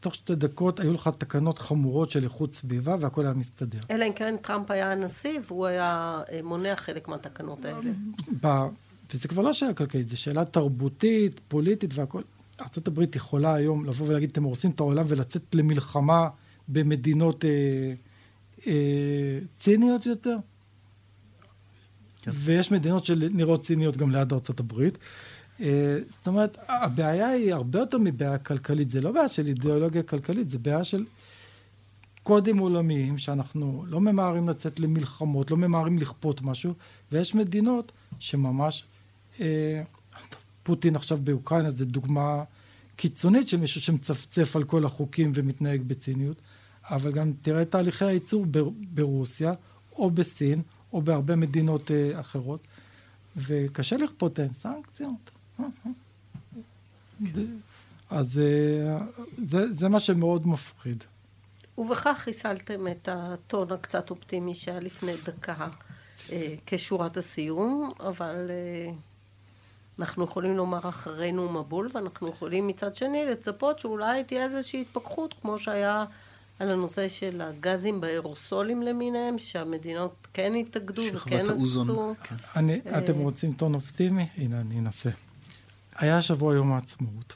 תוך 0.00 0.14
שתי 0.14 0.34
דקות 0.34 0.80
היו 0.80 0.92
לך 0.92 1.10
תקנות 1.18 1.58
חמורות 1.58 2.10
של 2.10 2.24
איכות 2.24 2.54
סביבה 2.54 2.96
והכל 3.00 3.24
היה 3.24 3.34
מסתדר. 3.34 3.78
אלא 3.90 4.04
אם 4.04 4.12
כן 4.12 4.36
טראמפ 4.42 4.70
היה 4.70 4.92
הנשיא 4.92 5.40
והוא 5.46 5.66
היה 5.66 6.20
מונע 6.42 6.76
חלק 6.76 7.08
מהתקנות 7.08 7.64
האלה. 7.64 7.90
ב... 8.42 8.46
וזה 9.14 9.28
כבר 9.28 9.42
לא 9.42 9.52
שאלה 9.52 9.74
כלכלית, 9.74 10.08
זו 10.08 10.20
שאלה 10.20 10.44
תרבותית, 10.44 11.40
פוליטית 11.48 11.90
והכל. 11.94 12.22
ארה"ב 12.60 13.16
יכולה 13.16 13.54
היום 13.54 13.86
לבוא 13.86 14.06
ולהגיד, 14.06 14.30
אתם 14.30 14.42
הורסים 14.42 14.70
את 14.70 14.80
העולם 14.80 15.04
ולצאת 15.08 15.54
למלחמה 15.54 16.28
במדינות 16.68 17.44
אה, 17.44 17.92
אה, 18.66 19.38
ציניות 19.58 20.06
יותר? 20.06 20.36
כן. 22.22 22.30
ויש 22.34 22.72
מדינות 22.72 23.04
שנראות 23.04 23.64
ציניות 23.64 23.96
גם 23.96 24.10
ליד 24.10 24.32
ארצות 24.32 24.60
הברית. 24.60 24.98
אה, 25.60 25.98
זאת 26.08 26.26
אומרת, 26.26 26.58
הבעיה 26.68 27.28
היא 27.28 27.54
הרבה 27.54 27.78
יותר 27.78 27.98
מבעיה 27.98 28.38
כלכלית. 28.38 28.90
זה 28.90 29.00
לא 29.00 29.12
בעיה 29.12 29.28
של 29.28 29.46
אידיאולוגיה 29.46 30.02
כלכלית, 30.02 30.50
זה 30.50 30.58
בעיה 30.58 30.84
של 30.84 31.04
קודים 32.22 32.58
עולמיים, 32.58 33.18
שאנחנו 33.18 33.84
לא 33.88 34.00
ממהרים 34.00 34.48
לצאת 34.48 34.80
למלחמות, 34.80 35.50
לא 35.50 35.56
ממהרים 35.56 35.98
לכפות 35.98 36.42
משהו, 36.42 36.74
ויש 37.12 37.34
מדינות 37.34 37.92
שממש... 38.18 38.84
אה, 39.40 39.82
פוטין 40.62 40.96
עכשיו 40.96 41.18
באוקראינה 41.24 41.70
זה 41.70 41.84
דוגמה 41.84 42.44
קיצונית 42.96 43.48
של 43.48 43.56
מישהו 43.56 43.80
שמצפצף 43.80 44.56
על 44.56 44.64
כל 44.64 44.84
החוקים 44.84 45.32
ומתנהג 45.34 45.82
בציניות, 45.86 46.42
אבל 46.84 47.12
גם 47.12 47.32
תראה 47.42 47.64
תהליכי 47.64 48.04
הייצור 48.04 48.46
ברוסיה, 48.94 49.52
או 49.92 50.10
בסין, 50.10 50.62
או 50.92 51.02
בהרבה 51.02 51.36
מדינות 51.36 51.90
uh, 51.90 52.20
אחרות, 52.20 52.60
וקשה 53.36 53.96
לכפות 53.96 54.38
להם 54.38 54.52
סנקציות. 54.52 55.30
זה, 57.34 57.42
אז 58.10 58.40
uh, 58.40 59.22
זה, 59.44 59.72
זה 59.72 59.88
מה 59.88 60.00
שמאוד 60.00 60.46
מפחיד. 60.46 61.04
ובכך 61.78 62.18
חיסלתם 62.18 62.88
את 62.88 63.08
הטון 63.12 63.72
הקצת 63.72 64.10
אופטימי 64.10 64.54
שהיה 64.54 64.80
לפני 64.80 65.12
דקה 65.24 65.68
uh, 66.28 66.30
כשורת 66.66 67.16
הסיום, 67.16 67.92
אבל 68.00 68.50
uh, 68.50 68.94
אנחנו 69.98 70.24
יכולים 70.24 70.56
לומר 70.56 70.88
אחרינו 70.88 71.48
מבול, 71.48 71.88
ואנחנו 71.94 72.28
יכולים 72.28 72.66
מצד 72.66 72.94
שני 72.94 73.24
לצפות 73.26 73.78
שאולי 73.78 74.24
תהיה 74.24 74.44
איזושהי 74.44 74.80
התפכחות, 74.80 75.34
כמו 75.42 75.58
שהיה 75.58 76.04
על 76.62 76.70
הנושא 76.70 77.08
של 77.08 77.40
הגזים 77.40 78.00
באירוסולים 78.00 78.82
למיניהם, 78.82 79.38
שהמדינות 79.38 80.26
כן 80.34 80.52
התאגדו 80.60 81.02
וכן 81.12 81.44
עשו. 81.50 82.14
כן. 82.22 82.34
אני, 82.56 82.80
אתם 82.98 83.18
רוצים 83.18 83.52
טון 83.52 83.74
אופטימי? 83.74 84.26
הנה, 84.36 84.60
אני 84.60 84.78
אנסה. 84.78 85.10
היה 85.96 86.22
שבוע 86.22 86.54
יום 86.54 86.72
העצמאות. 86.72 87.34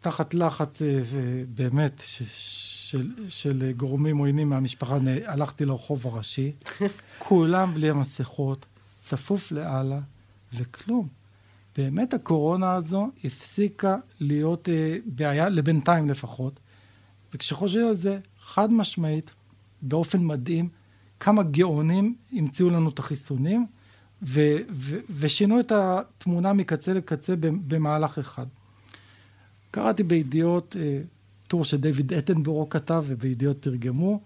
תחת 0.00 0.34
לחץ 0.34 0.82
אה, 0.82 1.02
באמת 1.48 2.02
של, 2.06 3.12
של 3.28 3.72
גורמים 3.76 4.18
עוינים 4.18 4.48
מהמשפחה, 4.48 4.98
הלכתי 5.26 5.64
לרחוב 5.64 6.06
הראשי, 6.06 6.52
כולם 7.18 7.74
בלי 7.74 7.90
המסכות, 7.90 8.66
צפוף 9.00 9.52
לאללה, 9.52 10.00
וכלום. 10.54 11.08
באמת 11.76 12.14
הקורונה 12.14 12.74
הזו 12.74 13.08
הפסיקה 13.24 13.96
להיות 14.20 14.68
אה, 14.68 14.96
בעיה, 15.06 15.48
לבינתיים 15.48 16.10
לפחות. 16.10 16.60
וכשחושבים 17.36 17.88
על 17.88 17.96
זה, 17.96 18.18
חד 18.40 18.72
משמעית, 18.72 19.30
באופן 19.82 20.24
מדהים, 20.24 20.68
כמה 21.20 21.42
גאונים 21.42 22.14
המציאו 22.32 22.70
לנו 22.70 22.88
את 22.88 22.98
החיסונים, 22.98 23.66
ו- 24.22 24.56
ו- 24.70 24.98
ושינו 25.10 25.60
את 25.60 25.72
התמונה 25.72 26.52
מקצה 26.52 26.94
לקצה 26.94 27.34
במהלך 27.40 28.18
אחד. 28.18 28.46
קראתי 29.70 30.02
בידיעות 30.02 30.76
אה, 30.78 31.00
טור 31.48 31.64
שדייוויד 31.64 32.12
אטנבורו 32.12 32.68
כתב 32.68 33.04
ובידיעות 33.06 33.62
תרגמו. 33.62 34.20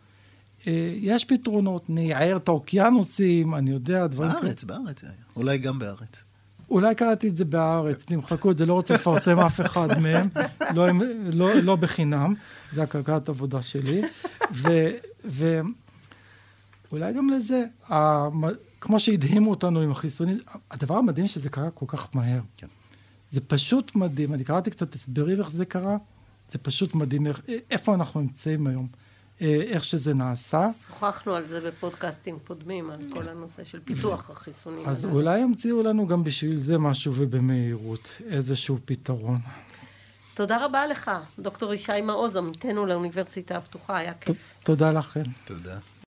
אה, 0.66 0.94
יש 0.96 1.24
פתרונות, 1.24 1.90
נייער 1.90 2.36
את 2.36 2.48
האוקיינוסים, 2.48 3.54
אני 3.54 3.70
יודע, 3.70 4.06
דברים 4.06 4.30
כאלה. 4.30 4.42
בארץ, 4.42 4.64
בארץ, 4.64 5.04
אולי 5.36 5.58
גם 5.58 5.78
בארץ. 5.78 6.24
אולי 6.70 6.94
קראתי 6.94 7.28
את 7.28 7.36
זה 7.36 7.44
בארץ, 7.44 8.02
תמחקו 8.04 8.50
את 8.50 8.58
זה, 8.58 8.66
לא 8.66 8.72
רוצה 8.72 8.94
לפרסם 8.94 9.38
אף 9.38 9.60
אחד 9.60 9.98
מהם, 9.98 10.28
לא, 10.74 10.86
לא, 11.32 11.54
לא 11.54 11.76
בחינם, 11.76 12.34
זה 12.72 12.82
הכלכלת 12.82 13.28
עבודה 13.28 13.62
שלי. 13.62 14.02
ואולי 15.24 17.12
גם 17.12 17.30
לזה, 17.30 17.64
כמו 18.80 19.00
שהדהימו 19.00 19.50
אותנו 19.50 19.80
עם 19.80 19.90
החיסונים, 19.90 20.38
הדבר 20.70 20.94
המדהים 20.94 21.26
שזה 21.26 21.48
קרה 21.48 21.70
כל 21.70 21.86
כך 21.88 22.08
מהר. 22.14 22.40
כן. 22.56 22.66
זה 23.30 23.40
פשוט 23.40 23.96
מדהים, 23.96 24.34
אני 24.34 24.44
קראתי 24.44 24.70
קצת 24.70 24.94
הסברים 24.94 25.38
איך 25.38 25.50
זה 25.50 25.64
קרה, 25.64 25.96
זה 26.48 26.58
פשוט 26.58 26.94
מדהים, 26.94 27.26
איך, 27.26 27.42
איפה 27.70 27.94
אנחנו 27.94 28.20
נמצאים 28.20 28.66
היום. 28.66 28.88
אה, 29.42 29.62
איך 29.68 29.84
שזה 29.84 30.14
נעשה. 30.14 30.66
שוחחנו 30.86 31.34
על 31.34 31.46
זה 31.46 31.60
בפודקאסטים 31.60 32.38
קודמים, 32.46 32.90
על 32.90 33.00
כל 33.12 33.28
הנושא 33.28 33.64
של 33.64 33.80
פיתוח 33.84 34.30
החיסונים. 34.30 34.86
אז 34.86 35.04
אולי 35.04 35.38
ימציאו 35.38 35.82
לנו 35.82 36.06
גם 36.06 36.24
בשביל 36.24 36.60
זה 36.60 36.78
משהו 36.78 37.12
ובמהירות, 37.16 38.16
איזשהו 38.26 38.78
פתרון. 38.84 39.38
תודה 40.34 40.64
רבה 40.64 40.86
לך, 40.86 41.10
דוקטור 41.38 41.74
ישי 41.74 42.00
מעוז, 42.02 42.36
עמיתנו 42.36 42.86
לאוניברסיטה 42.86 43.56
הפתוחה, 43.56 43.96
היה 43.96 44.14
כיף. 44.14 44.54
תודה 44.62 44.92
לכם. 44.92 45.22
תודה. 45.44 45.78